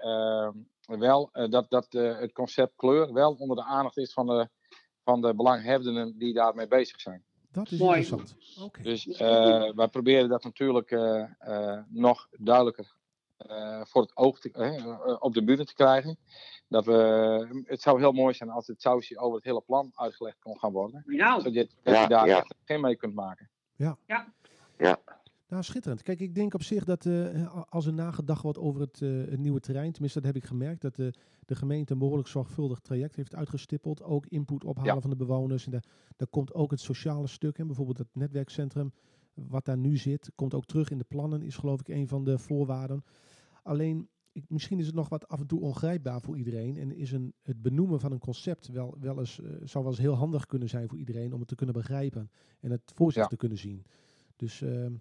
[0.84, 4.48] wel, dat, dat het concept kleur wel onder de aandacht is van de,
[5.04, 7.24] van de belanghebbenden die daarmee bezig zijn.
[7.54, 7.98] Dat is Mooi.
[8.00, 8.36] interessant.
[8.60, 8.82] Oké.
[8.82, 12.94] Dus eh, wij proberen dat natuurlijk eh, eh, nog duidelijker
[13.36, 16.18] eh, voor het oog te, op de buren te krijgen.
[16.68, 20.38] Dat we, het zou heel mooi zijn als het sausje over het hele plan uitgelegd
[20.40, 21.02] kon gaan worden.
[21.06, 22.44] Nou, Zodat je, dat Ja, je daar ja.
[22.64, 23.50] geen mee kunt maken.
[25.48, 26.02] Nou, schitterend.
[26.02, 29.10] Kijk, ik denk op zich dat eh, a- als er nagedacht wordt over het, eh,
[29.10, 31.12] het nieuwe terrein, tenminste dat heb ik gemerkt, dat de,
[31.44, 34.02] de gemeente een behoorlijk zorgvuldig traject heeft uitgestippeld.
[34.02, 35.00] Ook input ophalen Ja.
[35.00, 35.64] van de bewoners.
[35.64, 35.84] En daar,
[36.16, 37.66] daar komt ook het sociale stuk in.
[37.66, 38.92] Bijvoorbeeld het netwerkcentrum,
[39.34, 42.24] wat daar nu zit, komt ook terug in de plannen, is geloof ik een van
[42.24, 43.04] de voorwaarden.
[43.62, 46.76] Alleen, ik, misschien is het nog wat af en toe ongrijpbaar voor iedereen.
[46.76, 50.02] En is een, het benoemen van een concept wel, wel eens, eh, zou wel eens
[50.02, 52.30] heel handig kunnen zijn voor iedereen om het te kunnen begrijpen
[52.60, 53.28] en het voor zich Ja.
[53.28, 53.84] te kunnen zien.
[54.36, 54.92] Dus ehm,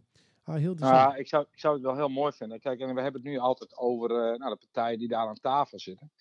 [0.43, 0.73] ah, heel.
[0.73, 2.59] Nou, ik zou, ik zou het wel heel mooi vinden.
[2.59, 5.39] Kijk, en we hebben het nu altijd over eh, nou, de partijen die daar aan
[5.39, 6.11] tafel zitten.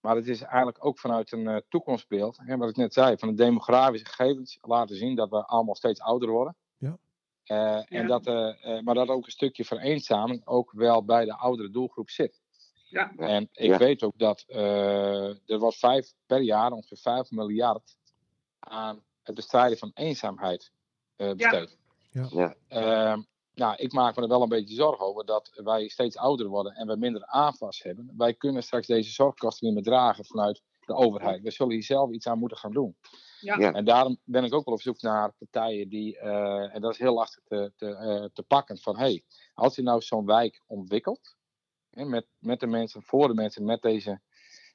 [0.00, 2.38] Maar het is eigenlijk ook vanuit een eh, toekomstbeeld.
[2.42, 6.00] Hè, wat ik net zei, van de demografische gegevens laten zien dat we allemaal steeds
[6.00, 6.56] ouder worden.
[6.78, 6.96] Ja.
[7.44, 8.06] Eh, en Ja.
[8.06, 12.10] dat, eh, eh, maar dat ook een stukje vereenzaming ook wel bij de oudere doelgroep
[12.10, 12.40] zit.
[12.88, 13.12] ja.
[13.16, 13.78] En ik Ja.
[13.78, 17.96] weet ook dat eh, er wordt vijf per jaar ongeveer 5 miljard
[18.58, 20.72] aan het bestrijden van eenzaamheid
[21.16, 21.78] eh besteed.
[22.10, 22.54] Ja.
[22.68, 23.22] Ehm,
[23.54, 26.72] nou, ik maak me er wel een beetje zorgen over dat wij steeds ouder worden
[26.74, 28.14] en we minder aanwas hebben.
[28.16, 31.42] Wij kunnen straks deze zorgkosten niet meer dragen vanuit de overheid.
[31.42, 32.96] We zullen hier zelf iets aan moeten gaan doen.
[33.40, 33.56] Ja.
[33.58, 33.72] Ja.
[33.72, 36.98] En daarom ben ik ook wel op zoek naar partijen die, eh, en dat is
[36.98, 41.36] heel lastig te, te, eh, te pakken, van hey, als je nou zo'n wijk ontwikkelt,
[41.90, 44.20] hè, met, met de mensen, voor de mensen, met deze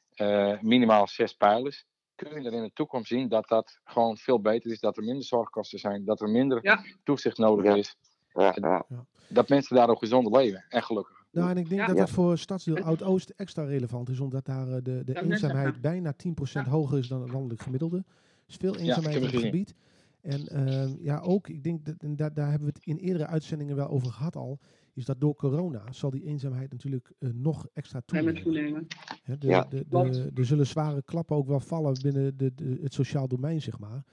[0.10, 1.86] eh, minimaal zes pijlers,
[2.16, 5.04] kun je er in de toekomst zien dat dat gewoon veel beter is, dat er
[5.04, 6.84] minder zorgkosten zijn, dat er minder Ja.
[7.04, 7.76] toezicht nodig Ja.
[7.76, 7.96] is.
[8.42, 8.86] Ja.
[9.28, 11.26] Dat mensen daar ook gezonder leven en gelukkig.
[11.32, 11.88] Nou, en ik denk Ja.
[11.88, 12.02] dat Ja.
[12.02, 16.14] dat voor stadsdeel Oud-Oost extra relevant is, omdat daar eh, de, de net eenzaamheid bijna
[16.14, 16.70] 10% Ja.
[16.72, 17.98] hoger is dan het landelijk gemiddelde.
[17.98, 18.04] Er
[18.48, 19.76] is veel eenzaamheid in het gebied.
[20.22, 23.28] En ehm, ja, ook, ik denk, dat, en daar, daar hebben we het in eerdere
[23.28, 24.60] uitzendingen wel over gehad al,
[24.94, 28.88] is dat door corona zal die eenzaamheid natuurlijk eh, nog extra En met toenemen.
[29.24, 29.66] Hè, de, Ja.
[29.70, 33.62] de, de, er zullen zware klappen ook wel vallen binnen de, de, het sociaal domein,
[33.62, 34.04] zeg maar.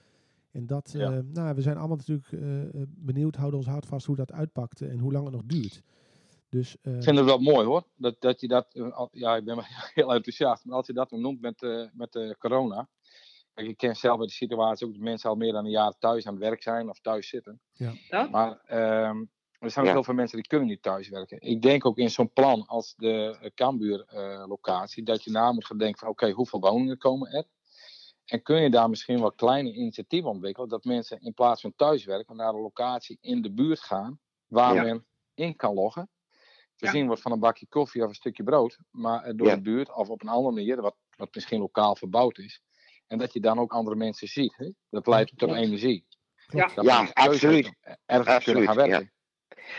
[0.55, 1.11] En dat, Ja.
[1.11, 4.31] eh, nou, we zijn allemaal natuurlijk eh, eh, benieuwd, houden ons hart vast hoe dat
[4.31, 5.81] uitpakt en hoe lang het nog duurt.
[6.49, 7.83] Dus, eh, Ik vind het wel mooi hoor.
[7.95, 8.67] Dat, dat je dat,
[9.11, 10.65] ja, ik ben wel heel enthousiast.
[10.65, 12.89] Maar als je dat noemt met, eh, met corona.
[13.53, 16.25] Kijk, ik ken zelf de situatie ook dat mensen al meer dan een jaar thuis
[16.27, 17.61] aan het werk zijn of thuis zitten.
[18.09, 18.29] Dat?
[18.31, 19.17] Maar ehm,
[19.59, 19.91] er zijn ook Ja.
[19.91, 21.41] heel veel mensen die kunnen niet thuiswerken.
[21.41, 25.65] Ik denk ook in zo'n plan als de Cambuur eh, locatie, dat je na moet
[25.65, 27.45] gaan denken van oké, hoeveel woningen komen er?
[28.25, 32.35] En kun je daar misschien wel kleine initiatieven ontwikkelen, dat mensen in plaats van thuiswerken
[32.35, 34.83] naar een locatie in de buurt gaan, waar Ja.
[34.83, 36.09] men in kan loggen.
[36.75, 39.55] Voorzien wordt van een bakje koffie of een stukje brood, maar door Ja.
[39.55, 42.61] de buurt of op een andere manier, wat, wat misschien lokaal verbouwd is.
[43.07, 44.55] En dat je dan ook andere mensen ziet.
[44.57, 44.69] Hè?
[44.89, 46.05] Dat leidt tot energie.
[46.47, 46.75] klopt.
[46.75, 47.71] Dat Ja, absoluut.
[48.05, 49.13] Ergens kunnen gaan werken.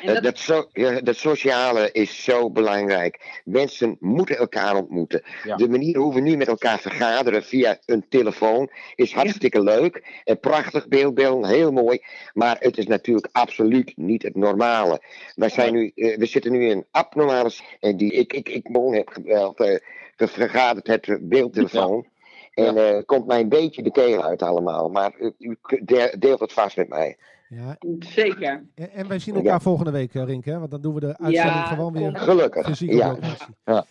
[0.02, 3.40] En Dat, dat, so, ja, dat sociale is zo belangrijk.
[3.44, 5.22] Mensen moeten elkaar ontmoeten.
[5.44, 5.56] Ja.
[5.56, 10.20] De manier hoe we nu met elkaar vergaderen via een telefoon is hartstikke leuk.
[10.24, 11.98] En prachtig beeldbeeld, heel mooi.
[12.32, 15.00] Maar het is natuurlijk absoluut niet het normale.
[15.34, 17.50] Wij zijn nu, eh, we zitten nu in een abnormale.
[17.80, 19.78] En die ik, ik, ik morgen heb gebeld, eh,
[20.16, 22.06] vergaderd het eh, beeldtelefoon.
[22.54, 24.88] En eh, komt mij een beetje de keel uit allemaal.
[24.88, 27.16] Maar eh, u de- deelt het vast met mij.
[27.48, 28.66] Ja, zeker.
[28.74, 29.60] en, en wij zien elkaar Ja.
[29.60, 30.58] volgende week, eh, Rink, hè?
[30.58, 32.16] want dan doen we de uitzending gewoon weer.
[32.16, 32.66] Gelukkig.
[32.66, 33.84] fysiek Ja.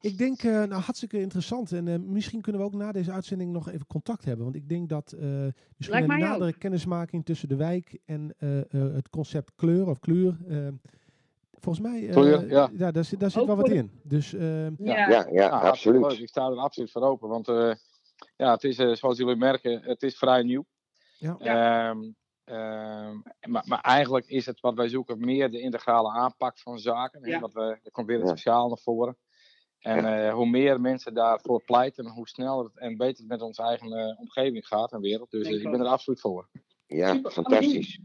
[0.00, 1.72] Ik denk, eh, nou hartstikke interessant.
[1.72, 4.44] En eh, misschien kunnen we ook na deze uitzending nog even contact hebben.
[4.44, 5.20] Want ik denk dat eh,
[5.76, 9.98] misschien Lijkt een nadere kennismaking tussen de wijk en eh, eh, het concept kleur of
[9.98, 10.36] kleur.
[11.60, 12.90] volgens mij, eh, Kleur, ja.
[12.92, 13.90] daar, zit, daar zit wel wat in.
[14.02, 14.38] Dus Ja.
[14.78, 16.18] Ja, ja, Ja, hartstikke absoluut.
[16.18, 17.28] Ik sta er absoluut voor open.
[17.28, 17.74] Want eh,
[18.36, 20.64] ja, het is, eh, zoals jullie merken, het is vrij nieuw.
[21.18, 21.36] Ja.
[21.38, 21.98] Ehm,
[22.44, 27.28] ehm, maar, maar eigenlijk is het wat wij zoeken meer de integrale aanpak van zaken.
[27.28, 27.40] Ja.
[27.40, 29.16] Wat we, er komt weer het sociaal naar voren.
[29.78, 33.62] En eh, hoe meer mensen daarvoor pleiten, hoe sneller het en beter het met onze
[33.62, 35.30] eigen eh, omgeving gaat en wereld.
[35.30, 36.48] Dus eh, ik ben er absoluut voor.
[36.86, 37.98] Ja, Super, fantastisch.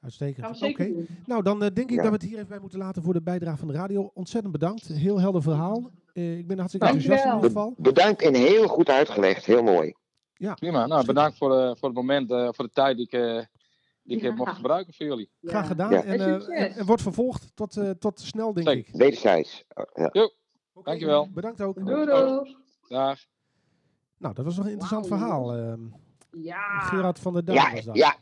[0.00, 0.62] uitstekend.
[0.62, 0.92] Oké,
[1.26, 1.96] nou dan denk ik Ja.
[1.96, 4.10] dat we het hier even bij moeten laten voor de bijdrage van de radio.
[4.14, 4.86] Ontzettend bedankt.
[4.86, 5.90] Heel helder verhaal.
[6.12, 7.74] Eh, ik ben hartstikke enthousiast in ieder geval.
[7.76, 9.44] Bedankt en heel goed uitgelegd.
[9.46, 9.94] Heel mooi.
[10.54, 10.86] Prima.
[10.86, 13.20] Nou, bedankt voor, eh, voor het moment, eh, voor de tijd die ik, eh,
[14.02, 14.28] die ik Ja.
[14.28, 15.30] heb mocht gebruiken voor jullie.
[15.42, 15.68] Graag Ja.
[15.68, 15.90] gedaan.
[15.90, 16.02] Ja.
[16.02, 16.48] En, En eh, succes.
[16.54, 18.88] en, en wordt vervolgd tot, eh, tot snel, denk Zeker.
[18.94, 18.98] ik.
[19.00, 19.64] Wederzijds.
[19.94, 20.06] Ja.
[20.06, 20.30] Oké,
[20.82, 21.28] Dankjewel.
[21.30, 21.86] Bedankt ook.
[21.86, 22.56] Doei doei.
[22.88, 23.18] Dag.
[24.18, 25.54] Nou, dat was nog een interessant verhaal.
[25.56, 25.80] ehm
[26.32, 26.78] Ja.
[26.80, 27.96] Gerard van der Duin Ja, was dat.
[27.96, 28.16] ja,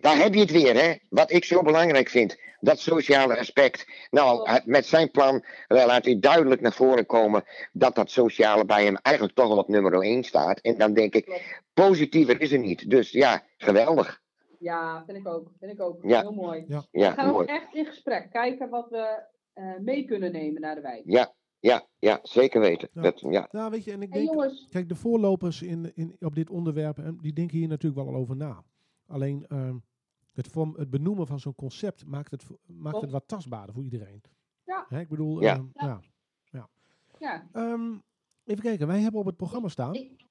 [0.00, 0.94] daar heb je het weer, hè.
[1.08, 2.38] Wat ik zo belangrijk vind.
[2.64, 3.86] Dat sociale aspect.
[4.10, 8.84] Nou, met zijn plan eh, laat hij duidelijk naar voren komen dat dat sociale bij
[8.84, 10.60] hem eigenlijk toch wel op nummer 1 staat.
[10.60, 12.90] En dan denk ik, positiever is er niet.
[12.90, 14.22] Dus ja, geweldig.
[14.58, 15.50] Ja, vind ik ook.
[15.60, 15.98] Vind ik ook.
[16.02, 16.20] Ja.
[16.20, 16.64] Heel mooi.
[16.68, 16.84] Ja.
[16.90, 17.46] We Ja, gaan ook mooi.
[17.46, 18.30] echt in gesprek.
[18.30, 19.22] Kijken wat we
[19.52, 21.02] eh, mee kunnen nemen naar de wijk.
[21.04, 22.88] Ja, ja, ja, zeker weten.
[22.92, 23.02] Ja.
[23.02, 23.48] Dat, ja.
[23.50, 24.66] Nou, weet je, en ik Hey denk, jongens.
[24.70, 28.36] kijk, de voorlopers in, in, op dit onderwerp, die denken hier natuurlijk wel al over
[28.36, 28.62] na.
[29.06, 29.76] Alleen ehm,
[30.34, 34.22] het, vorm, het benoemen van zo'n concept maakt het, maakt het wat tastbaarder voor iedereen.
[34.64, 34.86] Ja.
[34.88, 35.54] Hè, ik bedoel, Ja.
[35.54, 36.00] ehm, ja.
[37.18, 37.98] Ja, Ehm,
[38.44, 39.94] even kijken, wij hebben op het programma staan.
[39.94, 40.24] Ik-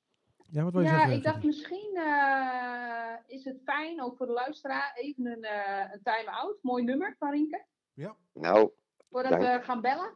[0.50, 1.16] ja, wat wil je ja zeggen?
[1.18, 6.02] ik dacht misschien eh, is het fijn, ook voor de luisteraar, even een, eh, een
[6.04, 6.58] time-out.
[6.62, 7.66] Mooi nummer van Rienke.
[7.94, 8.72] Ja, Nou,
[9.10, 9.44] Voordat Dank.
[9.44, 10.14] we gaan bellen.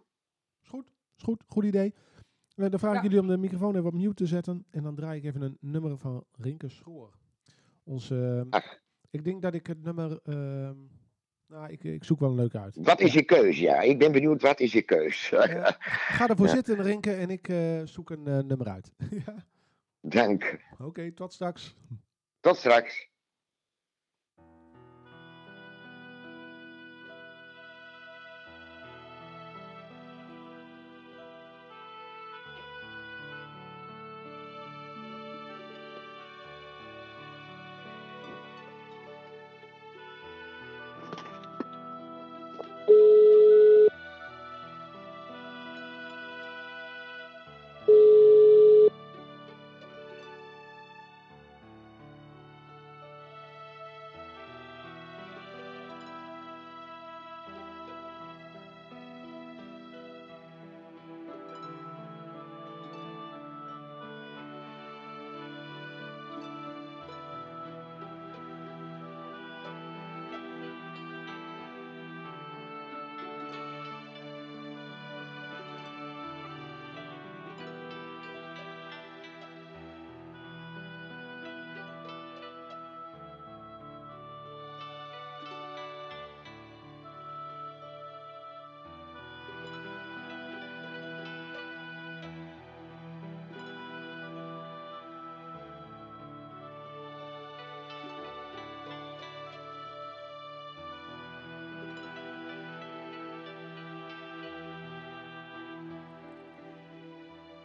[0.61, 0.91] is goed.
[1.17, 1.93] Is goed, goed idee.
[2.55, 3.03] Eh, dan vraag ik Ja.
[3.03, 4.65] jullie om de microfoon even op mute te zetten.
[4.69, 7.17] En dan draai ik even een nummer van Rinke Schoor.
[8.49, 8.77] Ach.
[9.17, 10.19] Ik denk dat ik het nummer...
[10.23, 10.75] ehm,
[11.47, 12.75] nou, ik, ik zoek wel een leuke uit.
[12.79, 13.59] wat is je keus?
[13.59, 15.27] Ja, ik ben benieuwd, wat is je keus?
[15.27, 16.53] Ga ervoor Ja.
[16.53, 18.91] zitten, Rinke, en ik eh, zoek een eh, nummer uit.
[19.25, 19.45] ja.
[20.01, 20.59] Dank.
[20.79, 21.75] Oké, tot straks.
[22.39, 23.09] Tot straks.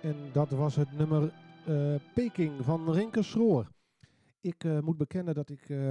[0.02, 1.32] En dat was het nummer
[1.66, 3.66] eh, Peking van Rinke Schroor.
[4.40, 5.68] Ik eh, moet bekennen dat ik...
[5.68, 5.90] eh,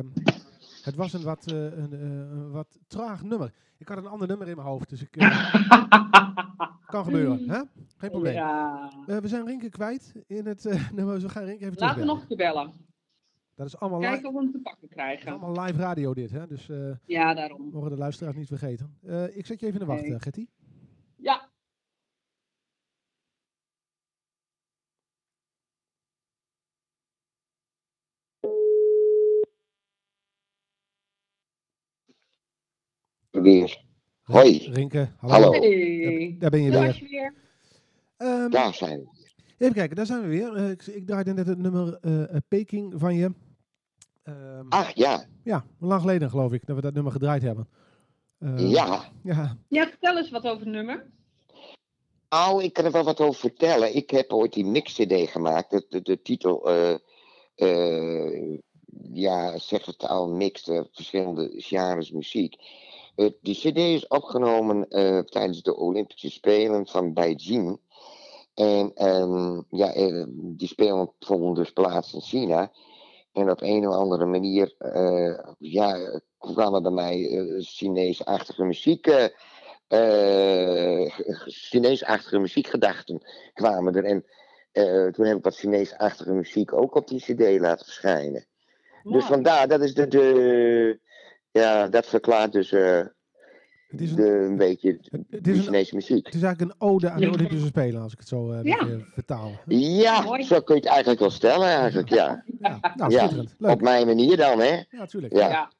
[0.84, 3.54] het was een wat, een, wat traag nummer.
[3.78, 5.10] Ik had een ander nummer in mijn hoofd, dus ik...
[6.86, 7.62] kan gebeuren, hè?
[7.98, 8.34] Geen probleem.
[8.34, 8.90] Ja.
[9.06, 10.64] We zijn Rinke kwijt in het
[10.96, 11.14] nummer.
[11.14, 12.72] Dus we gaan Rinke even Laten we nog een keer bellen.
[13.56, 15.32] Dat is allemaal, Kijken of we hem te pakken dat is krijgen.
[15.32, 16.48] allemaal live radio dit, hè?
[16.48, 16.70] Dus
[17.06, 17.70] Ja, daarom.
[17.72, 18.98] mogen de luisteraars niet vergeten.
[19.34, 20.20] Ik zet je even in de wacht, Nee.
[20.20, 20.48] Getty.
[21.16, 21.50] Ja.
[33.32, 33.84] Weer.
[34.22, 34.70] Hoi.
[34.72, 35.34] Rinke, hallo.
[35.34, 35.52] Hallo.
[35.52, 36.36] Hey.
[36.40, 36.96] Daar ben je Daar weer.
[36.96, 37.34] je weer.
[38.18, 39.20] Ehm, Daar zijn we.
[39.58, 40.56] Even kijken, daar zijn we weer.
[40.56, 43.32] Eh, ik, ik draaide net het nummer eh, eh, Peking van je.
[44.24, 47.68] Ehm, Ach ja, Ja, lang geleden geloof ik dat we dat nummer gedraaid hebben.
[48.40, 49.04] Ehm, ja.
[49.24, 51.06] Ja, Ja, vertel eens wat over het nummer.
[52.30, 53.96] Nou, ik kan er wel wat over vertellen.
[53.96, 55.70] Ik heb ooit die mix-cd gemaakt.
[55.70, 56.96] De, de, de titel, eh,
[57.56, 58.58] eh,
[59.14, 62.56] ja, zegt het al, mix, eh, verschillende genres muziek.
[63.16, 67.80] Eh, die cd is opgenomen eh, tijdens de Olympische Spelen van Beijing.
[68.54, 72.72] En ehm, ja, eh, die spelen vonden dus plaats in China.
[73.34, 74.76] En op een of andere manier
[75.58, 79.08] ja, kwamen bij mij eh, Chinees-achtige muziek...
[79.88, 81.12] eh,
[81.46, 83.22] Chinees-achtige muziekgedachten
[83.54, 84.06] kwamen er.
[84.06, 84.26] En
[85.12, 88.46] toen heb ik wat Chinees-achtige muziek ook op die CD laten verschijnen.
[89.04, 90.08] Dus vandaar, dat is de.
[90.08, 91.00] de
[91.52, 93.02] ja, dat verklaart dus eh,
[93.88, 96.26] het is, de, een, beetje het de is, een, Chinese muziek.
[96.26, 97.30] het is eigenlijk een ode aan de.
[97.32, 98.78] Olympische Spelen, als ik het zo eh, een Ja.
[98.86, 99.52] beetje vertaal.
[99.68, 100.44] Ja, Mooi.
[100.44, 102.44] zo kun je het eigenlijk wel stellen, eigenlijk, ja.
[102.60, 103.56] Ja, nou, Ja, schitterend.
[103.58, 103.72] Leuk.
[103.72, 104.66] Op mijn manier dan, hè?
[104.76, 105.34] Ja, natuurlijk.
[105.34, 105.50] Ja.
[105.50, 105.72] Ja.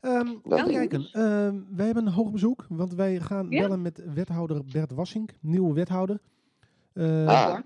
[0.00, 1.08] Ehm, even kijken.
[1.12, 3.60] Ehm, wij hebben een hoog bezoek, want wij gaan Ja?
[3.62, 6.18] bellen met wethouder Bert Wassink, nieuwe wethouder.
[6.92, 7.58] Eh, Ah.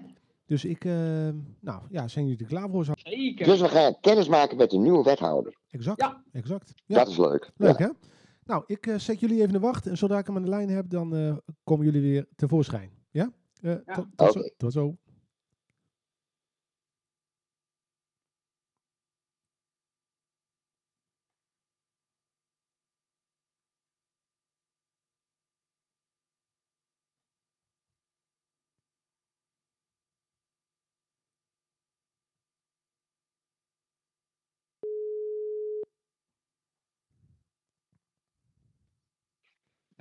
[0.51, 2.85] Dus ik, ehm, nou ja, zijn jullie er klaar voor?
[2.95, 3.47] Zeker.
[3.47, 5.55] Dus we gaan kennis maken met de nieuwe wethouder.
[5.69, 6.23] Exact, Ja.
[6.33, 6.73] exact.
[6.87, 7.51] Ja, Dat is leuk.
[7.57, 7.87] leuk Ja.
[7.87, 7.91] hè?
[8.45, 10.49] Nou, ik eh, zet jullie even in de wacht en zodra ik hem aan de
[10.49, 12.91] lijn heb, dan eh, komen jullie weer tevoorschijn.
[13.11, 13.33] Ja?
[13.61, 13.95] Eh, Ja.
[13.95, 14.97] Tot, tot, zo, tot zo.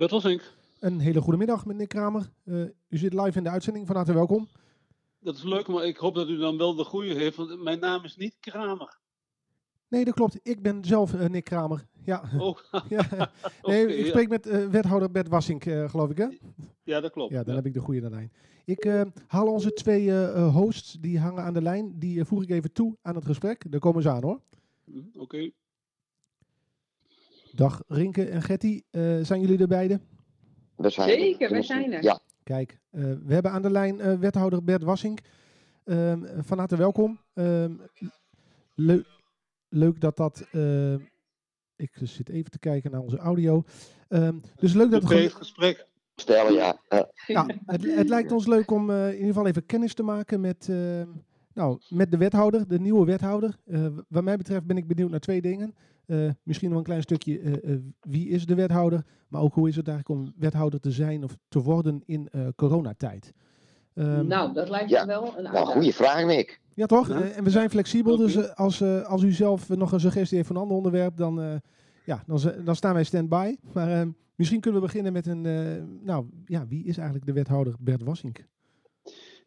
[0.00, 0.24] Dat was.
[0.80, 2.30] Een hele goede middag, meneer Kramer.
[2.44, 4.48] Eh, u zit live in de uitzending, van harte welkom.
[5.18, 7.78] Dat is leuk, maar ik hoop dat u dan wel de goede heeft, want mijn
[7.78, 8.98] naam is niet Kramer.
[9.88, 10.38] Nee, dat klopt.
[10.42, 11.86] Ik ben zelf eh, Nick Kramer.
[12.04, 12.58] Ja, Oh,
[12.88, 13.30] ja.
[13.62, 14.10] Nee, ik ja.
[14.10, 16.26] spreek met eh, wethouder Bert Wassink, geloof ik hè?
[16.82, 17.30] ja, dat klopt.
[17.32, 17.54] Ja, dan Ja.
[17.54, 18.32] heb ik de goede aan de lijn.
[18.64, 22.96] Ik haal onze twee hosts, die hangen aan de lijn, die voeg ik even toe
[23.02, 23.70] aan het gesprek.
[23.72, 24.40] Daar komen ze aan hoor.
[24.84, 25.50] Hm, Oké.
[27.54, 30.00] Dag Rinke en Getty, eh, zijn jullie er beide?
[30.76, 32.02] We zijn Zeker, wij zijn er.
[32.02, 35.18] Ja, Kijk, eh, we hebben aan de lijn eh, wethouder Bert Wassink.
[35.84, 37.20] Ehm, van harte welkom.
[37.34, 37.72] Ehm,
[38.74, 39.02] leu-
[39.68, 40.46] leuk dat dat...
[40.52, 40.94] eh,
[41.76, 43.62] ik zit even te kijken naar onze audio.
[44.08, 45.10] Ehm, dus leuk dat...
[45.10, 45.86] Een gesprek.
[46.16, 46.80] stellen, ja.
[46.88, 50.02] Eh, Nou, het, het lijkt ons leuk om eh, in ieder geval even kennis te
[50.02, 51.02] maken met, eh,
[51.54, 53.56] nou, met de wethouder, de nieuwe wethouder.
[53.66, 55.74] Eh, wat mij betreft ben ik benieuwd naar twee dingen.
[56.06, 59.04] Eh, misschien nog een klein stukje, eh, wie is de wethouder?
[59.28, 62.46] Maar ook hoe is het eigenlijk om wethouder te zijn of te worden in eh,
[62.56, 63.32] coronatijd?
[63.94, 65.00] Ehm, nou, dat lijkt ja.
[65.00, 66.60] me wel een nou, goede vraag, Nick.
[66.74, 67.08] ja, toch?
[67.08, 67.20] Ja.
[67.20, 70.56] En we zijn flexibel, dus als, eh, als u zelf nog een suggestie heeft voor
[70.56, 71.54] een ander onderwerp, dan, eh,
[72.04, 73.56] ja, dan, dan staan wij stand-by.
[73.72, 77.32] Maar eh, misschien kunnen we beginnen met een, eh, nou ja, wie is eigenlijk de
[77.32, 78.46] wethouder Bert Wassink?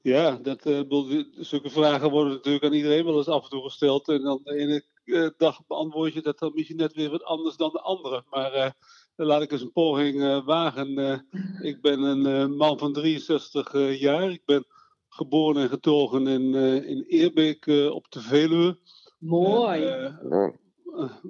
[0.03, 3.63] Ja, dat, eh, bedoel, zulke vragen worden natuurlijk aan iedereen wel eens af en toe
[3.63, 4.07] gesteld.
[4.07, 7.55] En dan de ene eh, dag beantwoord je dat dan misschien net weer wat anders
[7.55, 8.23] dan de andere.
[8.29, 8.75] Maar
[9.15, 11.25] dan laat ik eens een poging wagen.
[11.61, 14.31] Ik ben een man van 63 eh, jaar.
[14.31, 14.65] Ik ben
[15.09, 18.77] geboren en getogen in, in Eerbeek op de Veluwe.
[19.19, 20.11] Mooi.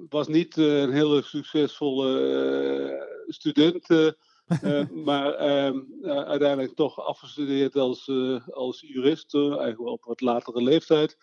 [0.08, 4.14] Was niet een hele succesvolle student,
[5.06, 10.62] maar ehm, eh, uiteindelijk toch afgestudeerd als, eh, als jurist, eh, eigenlijk op wat latere
[10.62, 11.16] leeftijd.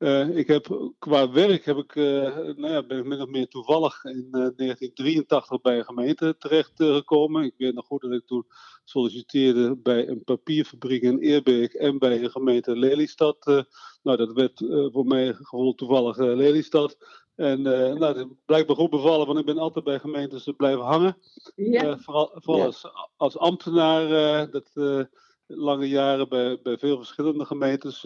[0.00, 2.04] Eh, ik heb, qua werk heb ik, eh,
[2.36, 7.44] nou ja, ben ik min of meer toevallig in eh, 1983 bij een gemeente terechtgekomen.
[7.44, 8.46] ik weet nog goed dat ik toen
[8.84, 13.46] solliciteerde bij een papierfabriek in Eerbeek en bij een gemeente Lelystad.
[13.46, 13.62] Eh,
[14.02, 16.96] nou, dat werd eh, voor mij gevoel toevallig eh, Lelystad.
[17.40, 20.84] En eh, nou, dat blijkt me goed bevallen, want ik ben altijd bij gemeentes blijven
[20.84, 21.16] hangen.
[21.54, 21.82] ja.
[21.82, 22.66] Eh, vooral vooral Ja.
[22.66, 24.04] als, als ambtenaar,
[24.42, 25.02] eh, dat, eh,
[25.46, 28.04] lange jaren bij, bij veel verschillende gemeentes.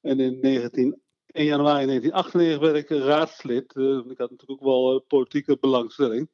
[0.00, 3.74] en in 19 1 januari 1998 werd ik raadslid.
[4.08, 6.28] ik had natuurlijk ook wel politieke belangstelling.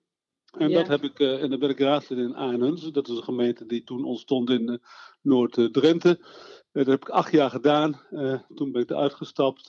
[0.59, 2.91] En dat heb ik, en dan ben ik raadslid in Aanhuns.
[2.91, 4.81] Dat is een gemeente die toen ontstond in
[5.21, 6.19] Noord-Drenthe.
[6.73, 8.01] Dat heb ik acht jaar gedaan.
[8.55, 9.69] toen ben ik eruit gestapt.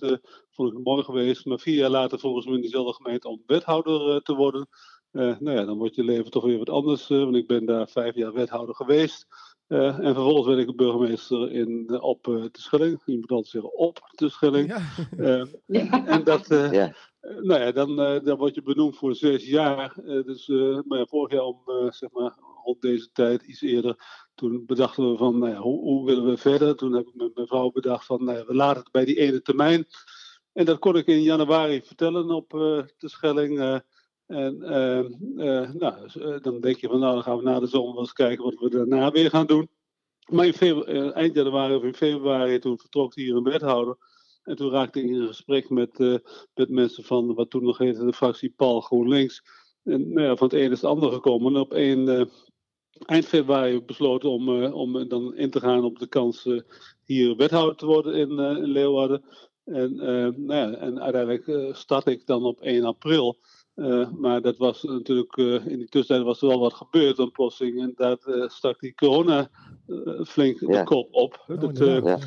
[0.49, 1.45] vond ik het mooi geweest.
[1.45, 4.67] Maar vier jaar later volgens mij in diezelfde gemeente om wethouder te worden.
[5.13, 7.09] Uh, nou ja, dan wordt je leven toch weer wat anders.
[7.09, 9.27] Uh, want ik ben daar vijf jaar wethouder geweest.
[9.67, 13.01] Uh, en vervolgens werd ik burgemeester in, op de Schelling.
[13.05, 14.67] Je moet altijd zeggen op de Schelling.
[15.17, 15.45] Ja.
[16.05, 16.95] en dat, ja.
[17.21, 19.93] nou ja, dan, dan word je benoemd voor zes jaar.
[20.03, 20.47] dus
[20.85, 23.95] maar ja, vorig jaar om, zeg maar, rond deze tijd, iets eerder,
[24.35, 26.75] toen bedachten we van, nou ja, hoe, hoe, willen we verder?
[26.75, 29.19] Toen heb ik met mijn vrouw bedacht van, nou ja, we laten het bij die
[29.19, 29.85] ene termijn.
[30.53, 32.49] En dat kon ik in januari vertellen op
[32.97, 33.81] de Schelling.
[34.25, 34.99] En uh,
[35.45, 38.13] uh, nou, eh, dan denk je van nou, dan gaan we na de zomer eens
[38.13, 39.69] kijken wat we daarna weer gaan doen.
[40.27, 43.97] Maar in eind januari of in februari, toen vertrok hier een wethouder.
[44.43, 45.97] En toen raakte ik in gesprek met,
[46.53, 49.43] met mensen van wat toen nog heette de fractie Paul GroenLinks.
[49.83, 51.53] En nou ja, van het een is het ander gekomen.
[51.53, 52.29] En op 1
[53.05, 56.47] eind februari besloten om, om dan in te gaan op de kans
[57.05, 59.23] hier wethouder te worden in, in Leeuwarden.
[59.65, 63.37] En, nou ja, en uiteindelijk start ik dan op 1 april.
[63.75, 67.31] Uh, maar dat was natuurlijk, uh, in die tussentijd was er wel wat gebeurd aan
[67.31, 67.81] plotseling.
[67.81, 69.49] En daar uh, stak die corona
[70.25, 70.67] flink ja.
[70.67, 71.45] de kop op.
[71.47, 72.19] Oh, dat, ja.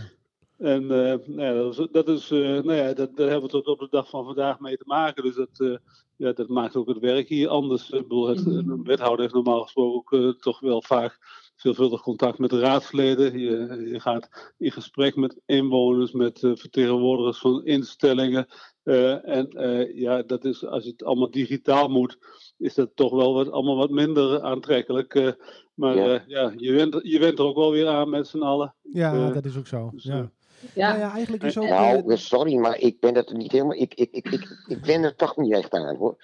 [0.58, 3.78] En nou ja, dat is, dat is nou ja, dat, daar hebben we tot op
[3.78, 5.22] de dag van vandaag mee te maken.
[5.22, 5.80] Dus dat,
[6.16, 7.90] ja, dat maakt ook het werk hier anders.
[7.90, 11.18] Ik bedoel, het, een wethouder heeft normaal gesproken ook toch wel vaak
[11.56, 13.38] veelvuldig contact met de raadsleden.
[13.38, 18.46] Je, je gaat in gesprek met inwoners, met uh, vertegenwoordigers van instellingen.
[18.84, 22.18] Uh, en uh, ja, dat is, als het allemaal digitaal moet,
[22.58, 25.36] is dat toch wel wat, allemaal wat minder aantrekkelijk.
[25.74, 28.74] maar ja, ja je, went, je went er ook wel weer aan met z'n allen.
[28.82, 29.90] Ja, dat is ook zo.
[29.94, 30.30] Dus, ja.
[30.74, 30.88] Ja.
[30.88, 31.68] Nou ja, eigenlijk is ook.
[31.68, 33.76] Nou, sorry, maar ik ben het niet helemaal.
[33.76, 36.16] Ik, ik, ik, ik, ik ben er toch niet echt aan hoor.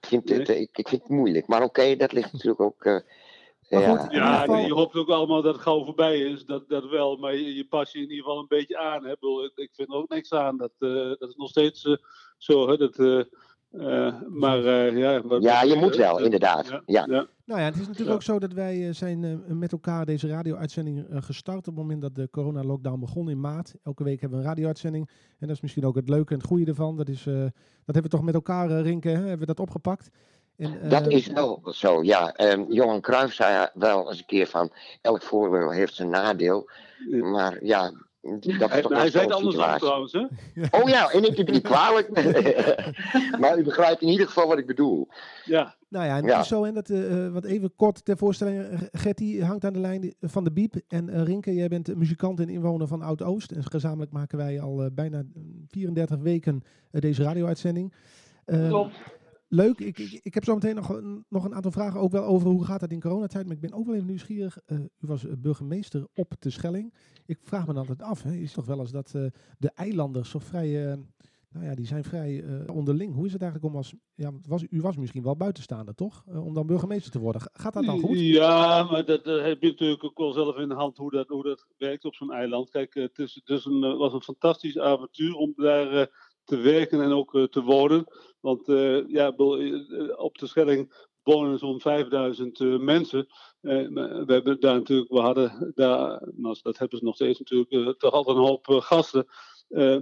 [0.00, 1.46] Ik vind het, ik, ik vind het moeilijk.
[1.46, 3.02] Maar oké, dat ligt natuurlijk ook
[3.78, 7.16] ja, ja je hoopt ook allemaal dat het gauw voorbij is, dat, dat wel.
[7.16, 9.04] Maar je, je pas je in ieder geval een beetje aan.
[9.04, 9.12] Hè.
[9.12, 10.56] Ik, ik vind er ook niks aan.
[10.56, 11.96] Dat, uh, dat is nog steeds uh,
[12.38, 12.68] zo.
[12.68, 13.26] Hè, dat,
[13.72, 14.58] uh, maar
[14.96, 15.22] ja.
[15.24, 16.68] Maar, ja, je moet wel, inderdaad.
[16.68, 17.26] Ja, ja.
[17.44, 21.58] Nou ja, het is natuurlijk ook zo dat wij zijn met elkaar deze radio-uitzending gestart
[21.58, 23.74] op het moment dat de corona-lockdown begon in maart.
[23.82, 25.08] Elke week hebben we een radio-uitzending.
[25.38, 26.96] En dat is misschien ook het leuke en het goede ervan.
[26.96, 27.52] Dat, is, dat
[27.84, 30.10] hebben we toch met elkaar, Rinken, hè, hebben we dat opgepakt.
[30.56, 32.52] En, dat is wel zo, ja.
[32.52, 34.72] Um, Johan Cruijff zei wel eens een keer van...
[35.00, 36.70] elk voordeel heeft zijn nadeel.
[37.20, 40.26] Maar ja, dat is hij, toch hij zei het andersom trouwens, hè?
[40.80, 42.08] Oh ja, en ik heb niet kwalijk.
[43.40, 45.08] maar u begrijpt in ieder geval wat ik bedoel.
[45.44, 45.74] Ja.
[45.88, 48.88] Nou ja, en het is zo, en dat, uh, wat even kort ter voorstelling.
[48.92, 50.74] Gertie hangt aan de lijn van de Biep.
[50.88, 53.50] En uh, Rinke, jij bent muzikant en inwoner van Oud-Oost.
[53.50, 55.22] En gezamenlijk maken wij al uh, bijna
[55.68, 57.92] 34 weken deze radio-uitzending.
[58.44, 58.96] Klopt
[59.50, 59.80] leuk.
[59.80, 62.64] Ik, ik, ik heb zo meteen nog, nog een aantal vragen ook wel over hoe
[62.64, 63.46] gaat dat in coronatijd.
[63.46, 64.58] Maar ik ben ook wel even nieuwsgierig.
[64.66, 66.94] Uh, u was eh, burgemeester op de Schelling.
[67.26, 68.22] Ik vraag me dan altijd af.
[68.22, 69.26] Hè, is toch wel eens dat uh,
[69.58, 70.96] de eilanders zo vrij...
[71.52, 73.14] nou ja, die zijn vrij onderling.
[73.14, 73.94] Hoe is het eigenlijk om als...
[74.14, 76.24] Ja, was, u was misschien wel buitenstaander, toch?
[76.26, 77.42] om dan burgemeester te worden.
[77.52, 78.18] Gaat dat dan goed?
[78.18, 81.42] Ja, maar dat heb je natuurlijk ook wel zelf in de hand hoe dat, hoe
[81.42, 82.70] dat werkt op zo'n eiland.
[82.70, 86.08] Kijk, het is, dus een, was een fantastisch avontuur om daar
[86.50, 88.04] te werken en ook te wonen.
[88.40, 93.26] Want uh, ja, eh, op de Schelling wonen zo'n 5000 uh, mensen.
[93.60, 98.12] We hebben daar natuurlijk, we hadden daar, nou, dat hebben ze nog steeds natuurlijk, toch
[98.12, 99.26] altijd een hoop gasten.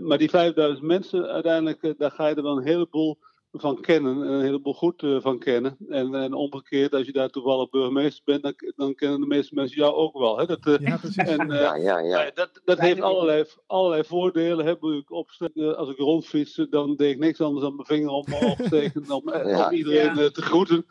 [0.01, 3.19] maar die 5000 mensen, uiteindelijk, daar ga je er wel een heleboel
[3.53, 5.77] van kennen en een heleboel goed uh, van kennen.
[5.89, 9.77] En, en omgekeerd, als je daar toevallig burgemeester bent, dan, dan kennen de meeste mensen
[9.77, 10.39] jou ook wel.
[10.39, 10.47] Hè?
[10.47, 12.31] Dat, uh, ja, en, uh, ja, ja, ja.
[12.35, 14.67] dat, dat heeft allerlei, allerlei voordelen.
[14.67, 14.73] Hè?
[14.73, 18.57] Ik opsteken, als ik rondfiets, dan deed ik niks anders dan mijn vinger om me
[18.59, 19.23] opsteken om,
[19.67, 20.87] om iedereen te groeten.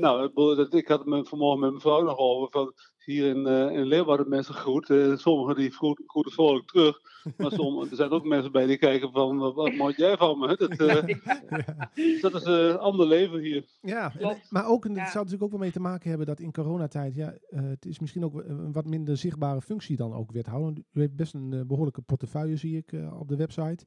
[0.00, 0.30] nou,
[0.70, 2.50] ik had het me vanmorgen met mijn vrouw nog over.
[2.50, 2.72] Van,
[3.04, 4.88] hier in, uh, in Leeuwarden mensen goed.
[4.88, 7.00] Uh, sommigen die groeten goed vrolijk terug.
[7.36, 10.56] Maar sommige, er zijn ook mensen bij die kijken van, wat moet jij van me?
[10.56, 13.64] Dat, uh, dat is een ander leven hier.
[13.80, 14.12] Ja,
[14.50, 17.34] maar ook, het zou natuurlijk ook wel mee te maken hebben dat in coronatijd, ja,
[17.48, 20.82] het is misschien ook een wat minder zichtbare functie dan ook wethouder.
[20.92, 23.84] U heeft best een behoorlijke portefeuille, zie ik op de website.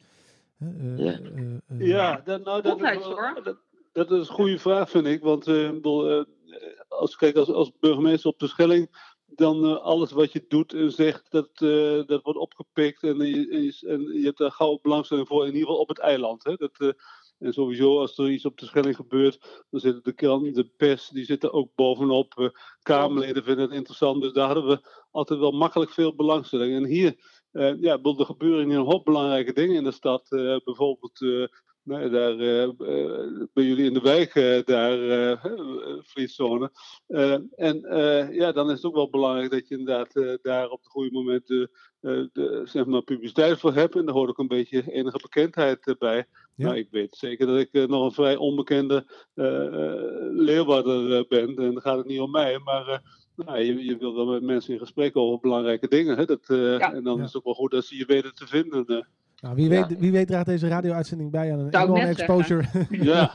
[0.98, 1.20] ja,
[1.78, 2.80] ja dat, nou, dat,
[3.44, 3.58] dat,
[3.92, 5.22] dat, is een goede vraag, vind ik.
[5.22, 6.26] Want bedoel,
[6.88, 10.92] als, kijk, als, als burgemeester op de Schelling, dan uh, alles wat je doet en
[10.92, 15.42] zegt, dat, uh, dat wordt opgepikt en, je, en je hebt daar gauw belangstelling voor,
[15.42, 16.44] in ieder geval op het eiland.
[16.44, 16.56] Hè?
[16.56, 16.96] Dat,
[17.38, 21.10] En sowieso, als er iets op de Schelling gebeurt, dan zitten de krant, de pers,
[21.10, 22.54] die zitten ook bovenop.
[22.82, 24.22] Kamerleden vinden het interessant.
[24.22, 26.76] Dus daar hadden we altijd wel makkelijk veel belangstelling.
[26.76, 27.16] En hier,
[27.80, 30.28] ja, er gebeuren een hoop belangrijke dingen in de stad.
[30.64, 31.50] Bijvoorbeeld
[31.88, 32.70] Nee, daar uh,
[33.54, 35.44] bij jullie in de wijk, uh, daar, uh,
[37.56, 37.82] en
[38.32, 41.48] ja, dan is het ook wel belangrijk dat je inderdaad daar op het goede moment
[41.48, 41.70] de,
[42.34, 43.96] de, zeg maar publiciteit voor hebt.
[43.96, 46.26] En daar hoort ook een beetje enige bekendheid bij.
[46.56, 46.66] Ja.
[46.66, 49.06] Nou, ik weet zeker dat ik nog een vrij onbekende
[50.32, 51.48] leerwaarder ben.
[51.48, 53.02] En dan gaat het niet om mij, maar
[53.36, 56.18] nou, je, je wilt wel met mensen in gesprek over belangrijke dingen.
[56.18, 56.26] Hè?
[56.26, 56.94] Dat, ja.
[56.94, 59.08] En dan is het ook wel goed dat ze je weten te vinden.
[59.42, 62.66] Nou, wie, weet, wie weet draagt deze radio-uitzending bij aan een enorme exposure.
[62.90, 63.34] Ja.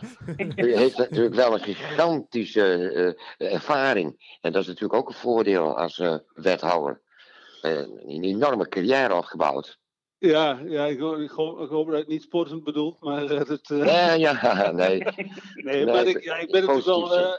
[0.57, 2.93] U heeft natuurlijk wel een gigantische
[3.39, 4.37] uh, ervaring.
[4.41, 7.01] En dat is natuurlijk ook een voordeel als uh, wethouder.
[7.63, 9.79] Uh, een enorme carrière opgebouwd.
[10.19, 13.69] Ja, ja ik, hoop, ik, hoop, ik hoop dat het niet sportend bedoelt, maar het...
[13.69, 15.03] Ja, ja, nee.
[15.55, 17.39] nee, maar ik, ja, ik ben natuurlijk wel...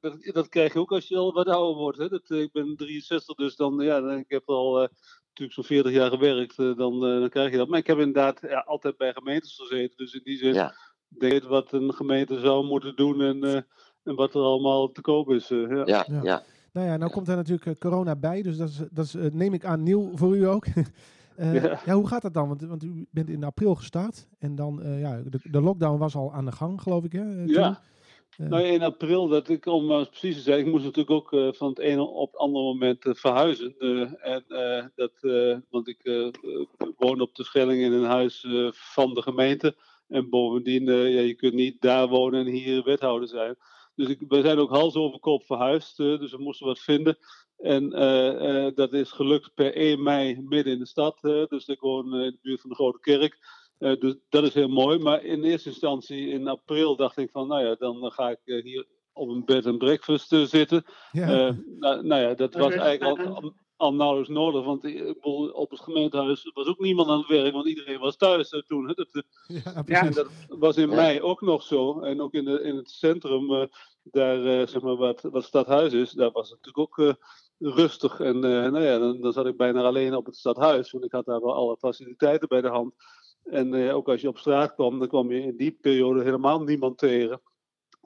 [0.00, 1.98] Dat, dat, krijg je ook als je al wat ouder wordt.
[1.98, 2.08] Hè?
[2.08, 4.88] Dat, ik ben 63, dus dan, ja, ik heb al
[5.32, 7.68] natuurlijk zo'n 40 jaar gewerkt, eh, dan, eh, dan krijg je dat.
[7.68, 9.96] Maar ik heb inderdaad ja, altijd bij gemeentes gezeten.
[9.96, 10.74] Dus in die zin ja.
[11.08, 13.62] denk wat een gemeente zou moeten doen en, eh,
[14.02, 15.48] en wat er allemaal te koop is.
[15.48, 15.82] ja.
[15.84, 16.42] Ja, ja.
[16.72, 19.64] Nou ja, nou komt er natuurlijk corona bij, dus dat, is, dat is, neem ik
[19.64, 20.66] aan nieuw voor u ook.
[21.36, 21.80] ja.
[21.84, 21.94] ja.
[21.94, 22.48] hoe gaat dat dan?
[22.48, 26.32] Want, want, u bent in april gestart en dan, ja, de, de, lockdown was al
[26.32, 27.42] aan de gang, geloof ik, hè?
[27.44, 27.80] Ja.
[28.36, 31.68] Nou, in april, dat ik, om precies te zijn, ik moest natuurlijk ook uh, van
[31.68, 33.78] het ene op het andere moment uh, verhuizen.
[34.18, 34.44] en,
[34.94, 35.12] dat,
[35.70, 36.30] want ik
[36.96, 39.76] woon op de Schelling in een huis van de gemeente.
[40.08, 43.56] En bovendien, ja, je kunt niet daar wonen en hier wethouder zijn.
[43.94, 47.18] Dus ik, we zijn ook hals over kop verhuisd, dus we moesten wat vinden.
[47.56, 47.90] En
[48.74, 51.20] dat is gelukt per 1 mei midden in de stad.
[51.20, 53.38] dus ik woon in de buurt van de Grote Kerk.
[53.82, 54.98] Uh, dus dat is heel mooi.
[54.98, 58.62] Maar in eerste instantie in april dacht ik van, nou ja, dan ga ik uh,
[58.62, 60.84] hier op een bed en breakfast uh, zitten.
[61.12, 61.56] Ja.
[61.78, 64.64] Nou, nou, ja, dat was eigenlijk al, al nauwelijks nodig.
[64.64, 64.84] Want
[65.52, 68.88] op het gemeentehuis was ook niemand aan het werk, want iedereen was thuis toen.
[68.88, 68.94] Hè.
[68.94, 72.00] Dat, ja, ja, dat was in mei ook nog zo.
[72.00, 73.68] En ook in, de, in het centrum,
[74.02, 77.16] daar zeg maar wat, wat stadhuis is, daar was het natuurlijk ook
[77.58, 78.20] rustig.
[78.20, 81.24] En nou ja, dan, dan zat ik bijna alleen op het stadhuis, want ik had
[81.24, 82.94] daar wel alle faciliteiten bij de hand.
[83.44, 86.62] En uh, ook als je op straat kwam, dan kwam je in die periode helemaal
[86.62, 87.40] niemand tegen.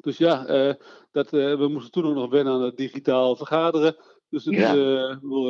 [0.01, 0.75] Dus ja, uh,
[1.13, 3.97] dat, uh, we moesten toen ook nog wennen aan het digitaal vergaderen.
[4.29, 4.73] Dus het, ja.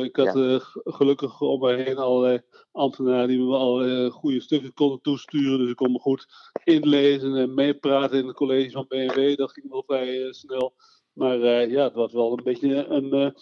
[0.03, 0.59] ik had ja.
[0.83, 5.59] gelukkig om me heen allerlei ambtenaren die me al goede stukken konden toesturen.
[5.59, 6.27] Dus ik kon me goed
[6.63, 9.37] inlezen en meepraten in het college van BMW.
[9.37, 10.73] Dat ging wel vrij snel.
[11.13, 11.37] Maar
[11.69, 13.33] ja, het was wel een beetje een,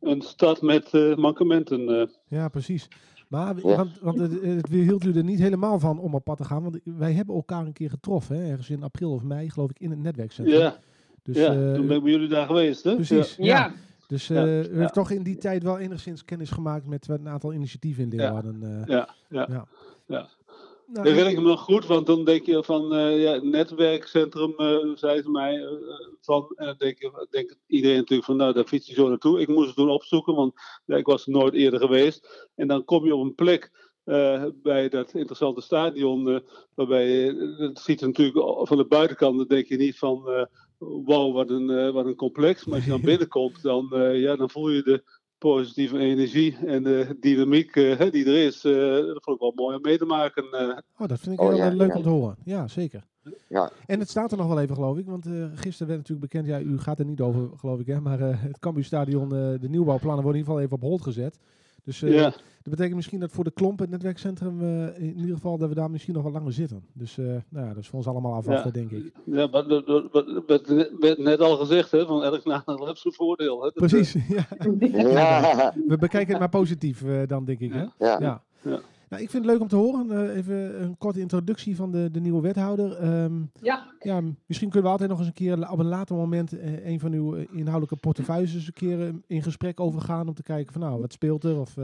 [0.00, 2.10] een stad met mankementen.
[2.28, 2.88] Ja, precies.
[3.34, 6.44] Maar, want, want het, het hield u er niet helemaal van om op pad te
[6.44, 6.62] gaan.
[6.62, 9.78] Want wij hebben elkaar een keer getroffen, hè, ergens in april of mei, geloof ik,
[9.78, 10.58] in het netwerkcentrum.
[10.58, 10.76] Ja,
[11.22, 12.94] dus, ja uh, toen ben ik bij jullie daar geweest, hè?
[12.94, 13.72] Precies, ja.
[14.06, 17.28] Dus uh, ja, u heeft toch in die tijd wel enigszins kennis gemaakt met een
[17.28, 18.60] aantal initiatieven in Leeuwarden.
[18.62, 19.66] Uh, ja, ja,
[20.06, 20.28] ja.
[20.86, 24.54] Nou, dat weet ik me nog goed, want dan denk je van uh, ja, netwerkcentrum,
[24.56, 25.56] uh, zei ze mij.
[25.56, 25.70] Uh,
[26.20, 29.40] van, en dan denk, je, denk iedereen natuurlijk van, nou, daar fiets je zo naartoe.
[29.40, 30.52] Ik moest het toen opzoeken, want
[30.84, 32.48] ja, ik was er nooit eerder geweest.
[32.54, 33.92] En dan kom je op een plek
[34.62, 36.42] bij dat interessante stadion,
[36.74, 41.34] waarbij je, het ziet er natuurlijk van de buitenkant, dan denk je niet van, wow,
[41.34, 42.64] wat een, wat een complex.
[42.64, 45.02] Maar als je dan binnenkomt, dan, ja, dan voel je de
[45.50, 48.74] positieve energie en de dynamiek uh, die er is, uh,
[49.06, 50.44] dat vond ik wel mooi om mee te maken.
[50.52, 50.78] Uh.
[50.98, 51.96] Oh, dat vind ik oh, heel ja, leuk ja.
[51.96, 52.36] om te horen.
[52.44, 53.04] Ja, zeker.
[53.48, 53.70] Ja.
[53.86, 55.06] En het staat er nog wel even, geloof ik.
[55.06, 58.18] Want gisteren werd natuurlijk bekend, ja, u gaat er niet over, geloof ik, hè, maar
[58.20, 61.38] het Cambuurstadion, de nieuwbouwplannen worden in ieder geval even op hold gezet.
[61.84, 62.30] Dus uh, ja.
[62.30, 65.74] dat betekent misschien dat voor de klomp het netwerkcentrum uh, in ieder geval dat we
[65.74, 66.84] daar misschien nog wat langer zitten.
[66.92, 68.88] Dus uh, nou ja, dat is voor ons allemaal afwachten, ja.
[68.88, 69.12] denk ik.
[69.24, 69.66] Ja, wat,
[70.12, 70.66] wat, wat,
[71.00, 73.62] werd net al gezegd, hè, van elk nadeel heeft zijn voordeel.
[73.62, 73.70] Hè?
[73.70, 74.46] Precies, ja.
[74.90, 75.74] ja.
[75.86, 77.72] We bekijken het maar positief dan, denk ik.
[77.72, 77.84] Hè?
[77.98, 78.42] ja.
[78.62, 78.80] ja.
[79.14, 80.06] Nou, ik vind het leuk om te horen.
[80.10, 83.22] Uh, even een korte introductie van de, de nieuwe wethouder.
[83.22, 83.92] Um, ja.
[84.00, 84.20] ja.
[84.46, 87.12] Misschien kunnen we altijd nog eens een keer op een later moment uh, een van
[87.12, 90.28] uw uh, inhoudelijke portefeuilles eens een keer in gesprek over gaan.
[90.28, 91.58] Om te kijken van nou, wat speelt er?
[91.58, 91.76] Of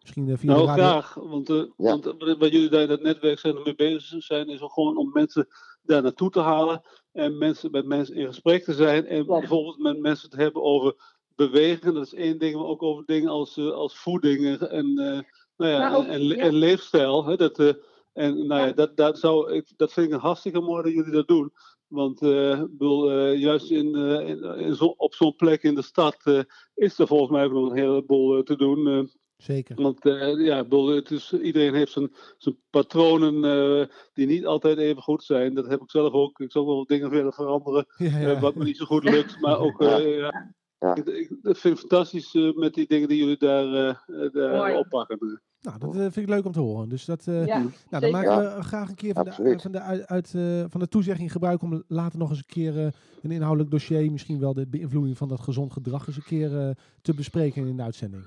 [0.00, 0.84] misschien via nou, de radio.
[0.84, 1.14] graag.
[1.14, 1.64] Want, ja.
[1.76, 2.04] want
[2.38, 5.46] wat jullie daar in het netwerk zijn mee bezig zijn, is gewoon om mensen
[5.82, 6.82] daar naartoe te halen.
[7.12, 9.06] En mensen, met mensen in gesprek te zijn.
[9.06, 9.38] En ja.
[9.38, 10.94] bijvoorbeeld met mensen te hebben over
[11.34, 11.94] bewegen.
[11.94, 15.24] Dat is één ding, maar ook over dingen als, als voeding en
[15.56, 16.36] nou ja, ook, en, ja.
[16.36, 17.26] en, leefstijl.
[17.26, 17.72] Hè, dat, uh,
[18.12, 21.12] en nou ja, dat, dat, zou, ik, dat vind ik een hartstikke mooi dat jullie
[21.12, 21.52] dat doen.
[21.86, 26.44] Want uh, bedoel, uh, juist in, in, in zo, op zo'n plek in de stad
[26.74, 29.10] is er volgens mij ook nog een heleboel te doen.
[29.44, 29.82] Zeker.
[29.82, 35.02] Want uh, ja, het is, iedereen heeft zijn, zijn patronen uh, die niet altijd even
[35.02, 35.54] goed zijn.
[35.54, 36.40] Dat heb ik zelf ook.
[36.40, 38.30] Ik zal wel dingen willen veranderen ja, ja.
[38.30, 39.40] Uh, wat me niet zo goed lukt.
[39.40, 40.54] Maar ook, ja.
[40.92, 45.40] Ik, ik, ik, vind het fantastisch met die dingen die jullie daar, daar oppakken.
[45.60, 46.88] Nou, dat vind ik leuk om te horen.
[46.88, 50.30] Dus dat, nou, dan maken we graag een keer van de, van, de, uit,
[50.70, 52.76] van de toezegging gebruik om later nog eens een keer
[53.22, 57.14] een inhoudelijk dossier, misschien wel de beïnvloeding van dat gezond gedrag, eens een keer te
[57.14, 58.24] bespreken in de uitzending.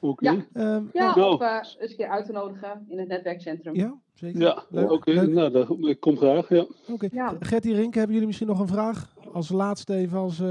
[0.00, 0.44] Okay.
[0.52, 1.32] Ja, um, ja nou.
[1.32, 3.74] of uh, eens een keer uit te nodigen in het netwerkcentrum.
[3.74, 4.40] Ja, zeker.
[4.40, 4.92] Ja, oké.
[4.92, 5.14] Okay.
[5.14, 6.66] Nou, dat ik kom graag, ja.
[6.88, 7.10] Okay.
[7.12, 7.36] Ja.
[7.40, 9.14] Gertie Rink, hebben jullie misschien nog een vraag?
[9.32, 10.42] Als laatste even als...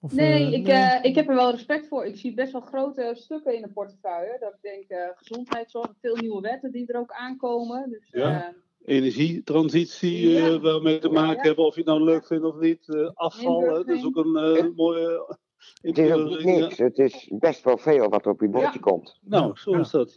[0.00, 1.00] Of, nee, uh, ik, nee?
[1.02, 2.04] ik heb er wel respect voor.
[2.04, 4.36] Ik zie best wel grote stukken in de portefeuille.
[4.40, 7.90] Dat ik denk, gezondheidszorg, veel nieuwe wetten die er ook aankomen.
[7.90, 8.54] Dus, ja.
[8.84, 10.58] Energietransitie, ja.
[10.58, 13.10] waar we mee te maken ja, hebben, of je het nou leuk vindt of niet.
[13.14, 15.36] afval, dat is ook een mooie
[15.82, 16.78] het is ook niet niks.
[16.78, 19.18] Het is best wel veel wat op je bordje komt.
[19.20, 20.12] Nou, zo is dat,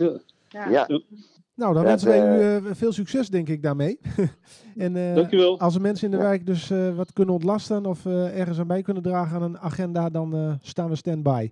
[0.49, 0.69] ja.
[0.69, 0.87] ja.
[1.55, 3.99] Nou, dan wensen wij u uh, veel succes, denk ik, daarmee.
[4.75, 5.59] en uh, Dankjewel.
[5.59, 8.81] als er mensen in de wijk dus uh, wat kunnen ontlasten of ergens aan bij
[8.81, 11.51] kunnen dragen aan een agenda, dan staan we stand-by.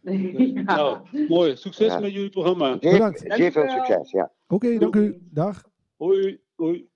[0.02, 0.62] ja.
[0.62, 1.56] Nou, mooi.
[1.56, 1.98] Succes ja.
[1.98, 2.78] met jullie programma.
[2.78, 3.24] Bedankt.
[3.26, 4.32] Zeer veel succes, ja.
[4.48, 5.18] Oké, okay, dank u.
[5.30, 5.64] Dag.
[5.96, 6.40] Hoi.
[6.54, 6.88] Hoi.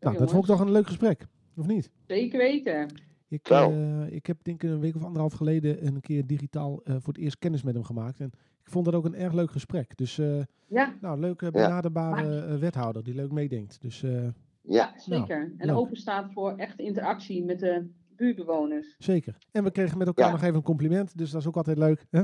[0.00, 1.90] Nou, dat vond ik toch een leuk gesprek, of niet?
[2.06, 2.88] Zeker weten.
[3.28, 6.96] Ik, uh, ik heb denk ik een week of anderhalf geleden een keer digitaal uh,
[6.98, 8.20] voor het eerst kennis met hem gemaakt.
[8.20, 8.30] En
[8.64, 9.96] ik vond dat ook een erg leuk gesprek.
[9.96, 10.94] Dus uh, ja.
[11.00, 12.58] nou, leuke benaderbare ja.
[12.58, 13.80] wethouder die leuk meedenkt.
[13.80, 14.32] Dus, ja.
[14.62, 15.38] ja, zeker.
[15.38, 18.94] Nou, en open staat voor echt interactie met de buurtbewoners.
[18.98, 19.36] Zeker.
[19.52, 22.06] En we kregen met elkaar nog even een compliment, dus dat is ook altijd leuk.
[22.10, 22.22] Hè?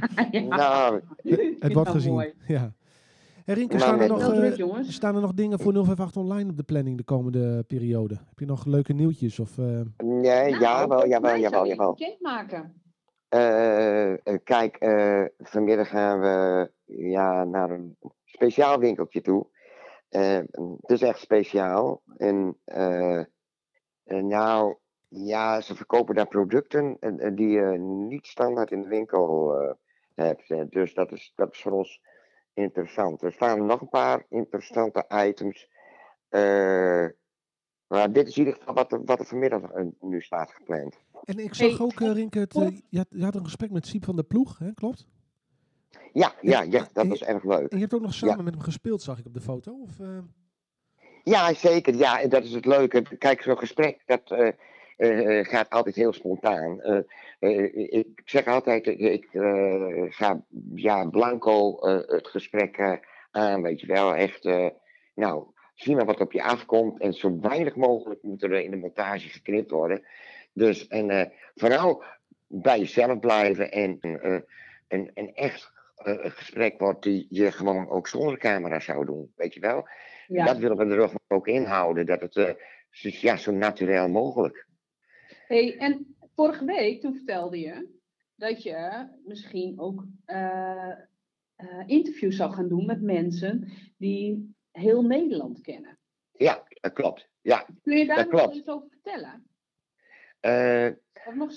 [0.48, 1.00] nou,
[1.58, 2.12] het wordt gezien.
[2.12, 2.32] Mooi.
[2.46, 2.72] Ja.
[3.44, 6.96] Rinke, staan er, nog, uh, staan er nog dingen voor 058 online op de planning
[6.96, 8.14] de komende periode?
[8.14, 9.38] Heb je nog leuke nieuwtjes?
[9.38, 9.80] Of, uh...
[9.98, 11.98] Nee, nou, ja, wel, jawel, jawel, jawel.
[12.20, 12.79] maken.
[13.30, 14.14] Uh,
[14.44, 14.76] kijk,
[15.38, 19.46] vanmiddag gaan we ja, naar een speciaal winkeltje toe.
[20.08, 22.02] het is echt speciaal.
[22.16, 22.58] En
[24.04, 24.76] nou,
[25.08, 26.96] ja, ze verkopen daar producten
[27.34, 29.54] die je niet standaard in de winkel
[30.14, 30.70] hebt.
[30.70, 32.00] Dus dat is, dat is voor ons
[32.54, 33.22] interessant.
[33.22, 35.68] Er staan nog een paar interessante items.
[36.30, 37.08] Uh,
[37.86, 39.62] maar dit is in ieder geval wat er, wat er vanmiddag
[40.00, 41.00] nu staat gepland.
[41.24, 43.70] En ik zag hey, ook, uh, Rinke, het, uh, je, had, je, had, een gesprek
[43.70, 44.74] met Siep van der Ploeg, hè?
[44.74, 45.06] klopt?
[46.12, 47.70] Ja, ja, ja dat was erg leuk.
[47.70, 48.42] En je hebt ook nog samen ja.
[48.42, 49.72] met hem gespeeld, zag ik op de foto?
[49.72, 49.96] Of,
[51.24, 51.94] Ja, zeker.
[51.94, 53.16] Ja, en dat is het leuke.
[53.18, 54.54] Kijk, zo'n gesprek, dat
[54.96, 56.80] uh, gaat altijd heel spontaan.
[57.38, 59.28] Uh, ik zeg altijd, ik
[60.08, 60.44] ga
[60.74, 63.00] ja, blanco het gesprek
[63.30, 64.14] aan, weet je wel.
[64.14, 64.44] Echt,
[65.14, 65.44] nou,
[65.74, 67.00] zie maar wat op je afkomt.
[67.00, 70.02] En zo weinig mogelijk moet er in de montage geknipt worden.
[70.52, 72.04] Dus, en vooral
[72.46, 73.98] bij jezelf blijven en
[74.88, 75.72] een, een echt
[76.22, 79.88] gesprek wordt die je gewoon ook zonder camera zou doen, weet je wel.
[80.26, 80.44] Ja.
[80.44, 82.56] Dat willen we er ook inhouden, dat het
[82.90, 84.68] ja, zo natuurlijk mogelijk
[85.50, 87.88] Hey, en vorige week, toen vertelde je
[88.36, 90.92] dat je misschien ook uh,
[91.56, 95.98] uh, interviews zou gaan doen met mensen die heel Nederland kennen.
[96.36, 97.28] Ja, dat klopt.
[97.40, 99.49] Ja, Kun je daar nog iets over vertellen?
[100.40, 100.88] Uh,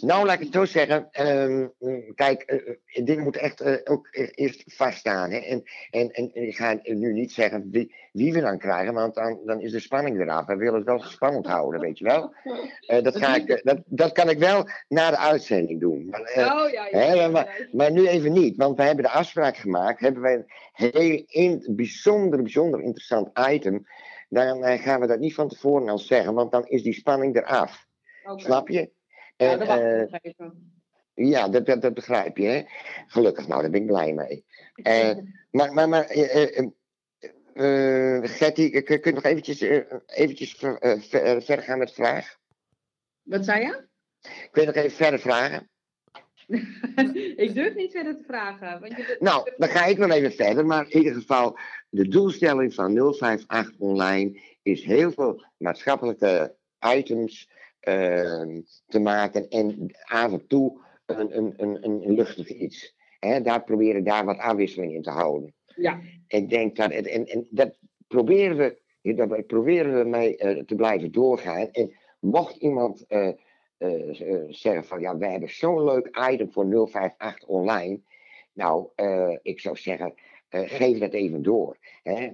[0.01, 1.07] nou, laat ik het zo zeggen.
[1.21, 1.67] Uh,
[2.15, 5.31] kijk, uh, dingen moeten echt uh, ook eerst vaststaan.
[5.31, 5.37] Hè?
[5.37, 9.39] En, en, en ik ga nu niet zeggen wie, wie we dan krijgen, want dan,
[9.45, 10.45] dan is de spanning eraf.
[10.45, 12.33] We willen het wel spannend houden, weet je wel.
[13.03, 16.05] dat, ga ik, dat, dat kan ik wel na de uitzending doen.
[16.05, 17.29] Maar, oh, ja, ja, hè,
[17.71, 19.99] maar, nu even niet, want we hebben de afspraak gemaakt.
[19.99, 23.85] Hebben wij een heel in, bijzonder, bijzonder interessant item.
[24.29, 27.85] Dan gaan we dat niet van tevoren al zeggen, want dan is die spanning eraf.
[28.23, 28.45] Okay.
[28.45, 28.91] Snap je?
[29.35, 29.67] En, ja, dat
[31.13, 32.45] ja, dat, dat, dat, begrijp je.
[32.45, 32.63] Hè?
[33.07, 34.45] Gelukkig, nou, daar ben ik blij mee.
[34.75, 36.15] Uh, maar, maar, maar
[37.53, 39.59] uh, Gertie, kun je nog eventjes,
[40.05, 42.37] eventjes ver, ver, verder gaan met de vraag?
[43.21, 43.87] Wat zei je?
[44.21, 45.69] Ik wil nog even verder vragen.
[47.43, 48.79] ik durf niet verder te vragen.
[48.79, 49.17] Want je...
[49.19, 50.65] Nou, dan ga ik nog even verder.
[50.65, 51.57] Maar in ieder geval,
[51.89, 56.55] de doelstelling van 058 Online is heel veel maatschappelijke
[56.95, 57.49] items
[58.87, 62.95] te maken en af en toe een, een, een, een luchtig iets.
[63.19, 65.53] He, daar proberen daar wat afwisseling in te houden.
[65.75, 65.99] Ja.
[66.27, 67.77] Ik denk dat, en, en dat
[68.07, 71.71] proberen we, dat proberen we mee uh, te blijven doorgaan.
[71.71, 73.31] En mocht iemand uh,
[73.77, 74.13] uh,
[74.49, 77.99] zeggen van ja, wij hebben zo'n leuk item voor 058 online.
[78.53, 78.87] Nou,
[79.41, 80.13] ik zou zeggen,
[80.49, 81.77] geef dat even door.
[82.03, 82.29] Hè?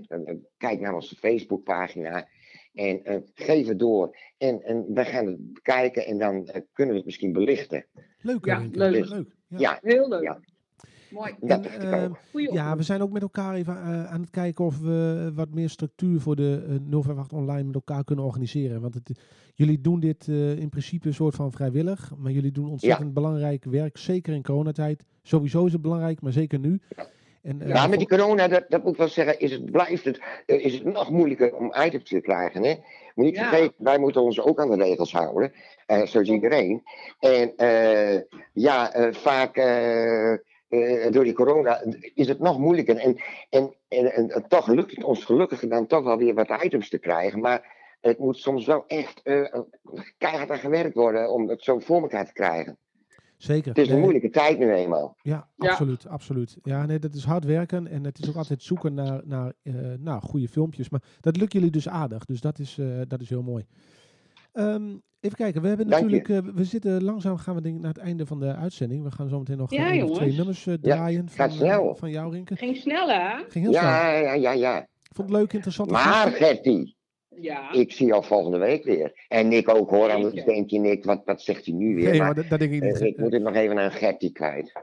[0.57, 2.27] Kijk naar onze Facebookpagina.
[2.73, 4.17] En uh, geef het door.
[4.37, 7.85] En, en we gaan het bekijken en dan uh, kunnen we het misschien belichten.
[8.21, 9.09] Leuk, ja, leuk.
[9.09, 9.35] leuk.
[9.47, 9.79] Ja.
[9.81, 10.23] Heel leuk.
[10.23, 10.39] Ja.
[11.09, 11.35] Mooi.
[11.41, 12.77] En, eh, Ja, oproep.
[12.77, 16.19] we zijn ook met elkaar even eh, aan het kijken of we wat meer structuur
[16.19, 18.81] voor de eh 058 online met elkaar kunnen organiseren.
[18.81, 19.19] Want het,
[19.53, 23.63] jullie doen dit eh, in principe een soort van vrijwillig, maar jullie doen ontzettend belangrijk
[23.65, 25.05] werk, zeker in coronatijd.
[25.21, 26.79] Sowieso is het belangrijk, maar zeker nu.
[27.41, 30.05] En, eh, Ja, met die corona, dat, dat moet ik wel zeggen, is het, blijft
[30.05, 32.63] het, eh, is het nog moeilijker om items te krijgen.
[32.63, 32.75] Hè?
[33.15, 33.49] Moet niet Ja.
[33.49, 35.53] vergeten, wij moeten ons ook aan de regels houden,
[35.85, 36.83] eh, zoals iedereen.
[37.19, 38.21] En eh,
[38.53, 39.55] ja, eh, vaak
[41.11, 41.83] door die corona
[42.13, 42.97] is het nog moeilijker.
[42.97, 43.17] En,
[43.49, 46.89] en, en, en, en toch lukt het ons gelukkig dan toch wel weer wat items
[46.89, 47.39] te krijgen.
[47.39, 49.59] Maar het moet soms wel echt eh
[50.17, 52.77] keihard aan gewerkt worden om het zo voor elkaar te krijgen.
[53.39, 53.69] Zeker.
[53.69, 55.15] Het is een Nee, moeilijke tijd nu eenmaal.
[55.21, 55.69] Ja, Ja.
[55.69, 56.57] absoluut, absoluut.
[56.63, 59.73] Ja, nee, dat is hard werken en het is ook altijd zoeken naar, naar eh,
[59.99, 60.89] nou, goede filmpjes.
[60.89, 63.65] Maar dat lukt jullie dus aardig, dus dat is, eh, dat is heel mooi.
[64.53, 67.93] Ehm, even kijken, we hebben natuurlijk, eh, we zitten langzaam gaan we denk ik naar
[67.93, 69.03] het einde van de uitzending.
[69.03, 70.17] We gaan zo meteen nog Ja, één of jongens.
[70.17, 71.95] twee nummers eh, draaien van, gaat snel.
[71.95, 72.55] van jou, Rinke.
[72.55, 73.35] Ging snel, hè?
[73.49, 73.83] Ging heel snel.
[73.83, 74.77] Ja, ja, ja, ja.
[74.81, 75.89] Ik vond het leuk, interessant.
[75.91, 76.95] Maar Gertie,
[77.41, 77.71] Ja.
[77.73, 79.25] ik zie jou volgende week weer.
[79.27, 80.53] En Nick ook hoor, anders Zeker.
[80.53, 82.03] denk je Nick, wat, wat zegt hij nu weer?
[82.09, 83.01] Nee, maar maar dat, dat denk ik eh, niet.
[83.01, 84.71] ik moet het nog even aan Gertie kwijt.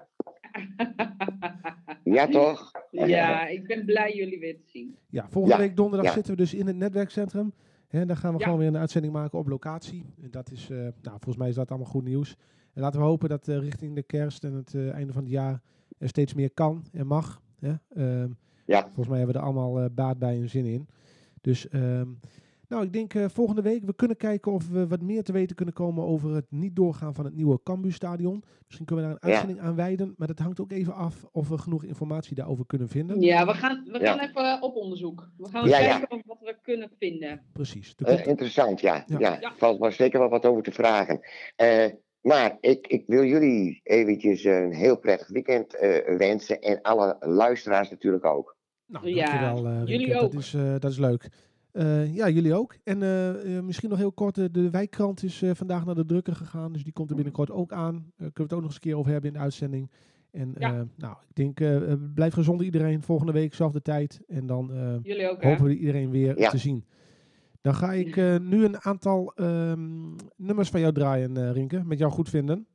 [2.05, 2.71] Ja toch?
[2.91, 4.97] ja, ik ben blij jullie weer te zien.
[5.11, 6.13] Ja, volgende Ja, week donderdag ja.
[6.15, 7.53] zitten we dus in het netwerkcentrum.
[7.89, 8.45] Hè, dan gaan we Ja.
[8.45, 10.05] gewoon weer een uitzending maken op locatie.
[10.23, 12.37] En dat is, eh, nou, volgens mij is dat allemaal goed nieuws.
[12.75, 15.33] En laten we hopen dat eh, richting de kerst en het eh, einde van het
[15.33, 15.61] jaar
[15.99, 17.41] er steeds meer kan en mag.
[17.61, 17.73] Hè?
[17.95, 18.29] Ehm,
[18.65, 18.83] Ja.
[18.85, 20.89] Volgens mij hebben we er allemaal eh, baat bij en zin in.
[21.41, 22.09] Dus, ehm,
[22.69, 25.57] nou, ik denk eh, volgende week, we kunnen kijken of we wat meer te weten
[25.57, 28.45] kunnen komen over het niet doorgaan van het nieuwe Cambu stadion.
[28.65, 29.35] Misschien kunnen we daar een Ja.
[29.39, 32.89] uitzending aan wijden, maar dat hangt ook even af of we genoeg informatie daarover kunnen
[32.89, 33.21] vinden.
[33.21, 34.13] Ja, we gaan, we Ja.
[34.17, 35.31] gaan even op onderzoek.
[35.37, 35.99] We gaan Ja, ja.
[35.99, 37.41] kijken wat we kunnen vinden.
[37.53, 37.95] Precies.
[37.95, 39.05] Eh, interessant, ja.
[39.07, 39.19] Ja.
[39.19, 39.37] ja.
[39.41, 39.53] Ja.
[39.57, 41.21] valt maar zeker wel wat over te vragen.
[41.57, 41.87] Eh,
[42.21, 46.61] maar ik, ik wil jullie eventjes een heel prettig weekend eh, wensen.
[46.61, 48.57] En alle luisteraars natuurlijk ook.
[48.87, 50.33] Nou, Ja, dankjewel, eh, jullie ook.
[50.33, 51.29] Dat is, eh, dat is leuk.
[51.77, 52.77] Eh, ja, jullie ook.
[52.85, 56.35] En eh, eh, misschien nog heel kort, de wijkkrant is eh, vandaag naar de drukker
[56.35, 56.73] gegaan.
[56.73, 57.95] Dus die komt er binnenkort ook aan.
[57.95, 59.91] Eh, kunnen we het ook nog eens een keer over hebben in de uitzending.
[60.31, 60.75] En Ja.
[60.75, 61.61] eh, nou, ik denk,
[62.15, 63.03] blijf gezond iedereen.
[63.03, 64.21] Volgende week, zelfde tijd.
[64.27, 65.49] En dan eh, Jullie ook, hè?
[65.51, 66.51] hopen we iedereen weer Ja.
[66.51, 66.85] te zien.
[67.61, 71.83] Dan ga ik eh, nu een aantal ehm, nummers van jou draaien, eh Rinke.
[71.85, 72.67] Met jou goed vinden.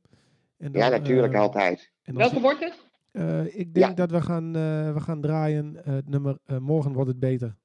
[0.58, 1.92] En dan, ja, natuurlijk, altijd.
[2.04, 2.90] Welke wordt het?
[3.12, 3.94] eh, ik denk Ja.
[3.94, 7.56] dat we gaan, eh, we gaan draaien het nummer eh, Morgen wordt het beter.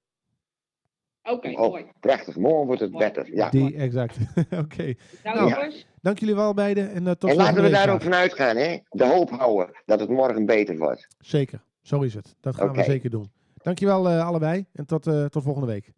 [1.32, 1.86] Oké, Oh, mooi.
[1.99, 3.05] Prachtig, morgen wordt het Mooi.
[3.05, 3.36] beter.
[3.36, 3.49] Ja.
[3.49, 4.17] Die, exact.
[4.63, 4.93] Oké.
[5.23, 5.73] Nou, Nou.
[6.01, 8.03] Dank jullie wel beiden en eh, tot En laten we daar ook graag.
[8.03, 8.78] van uitgaan, hè?
[8.89, 11.07] De hoop houden dat het morgen beter wordt.
[11.19, 12.36] Zeker, zo is het.
[12.41, 13.32] Dat gaan we zeker doen.
[13.61, 15.91] Dankjewel eh allebei en tot, eh, tot volgende week.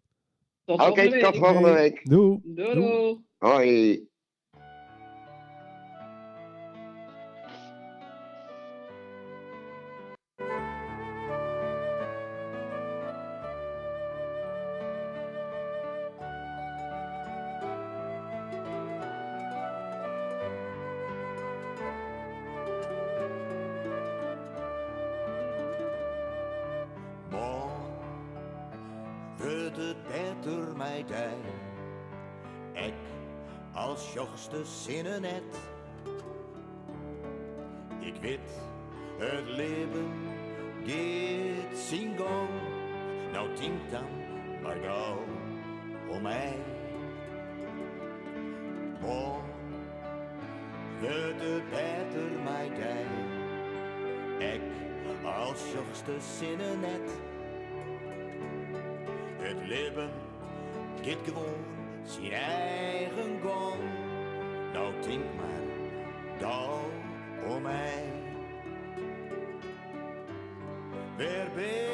[0.64, 1.22] Tot Oké, volgende week.
[1.24, 2.00] tot volgende week.
[2.08, 2.40] Doei.
[2.44, 2.86] Doei, Doei.
[2.88, 3.18] doei.
[3.38, 4.08] Hoi.
[34.50, 35.42] Jongste zinnen net.
[38.00, 38.60] Ik weet,
[39.18, 40.10] het leven
[40.84, 42.48] gaat zijn gang.
[43.32, 44.08] Nou denk dan
[44.62, 45.24] maar gauw
[46.08, 46.56] om mij.
[49.00, 49.44] Morgen
[51.00, 53.06] wordt het beter mij dij.
[54.54, 54.60] Ik
[55.24, 57.10] als jongste zinnen net.
[59.38, 60.10] Het leven
[61.02, 61.64] gaat gewoon
[62.04, 63.99] zijn eigen gang.
[64.72, 65.62] Nou denk maar
[66.38, 66.90] gauw
[67.48, 68.04] om mij.
[71.16, 71.89] Waar ben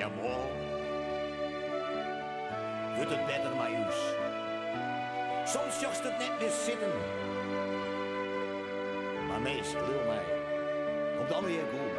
[0.00, 0.50] Ja, morgen
[2.96, 4.16] wordt het beter maar.
[5.44, 6.92] Soms jocht het net meer zitten.
[9.26, 10.24] Maar meest, wil mij,
[11.16, 11.89] komt dan weer goed.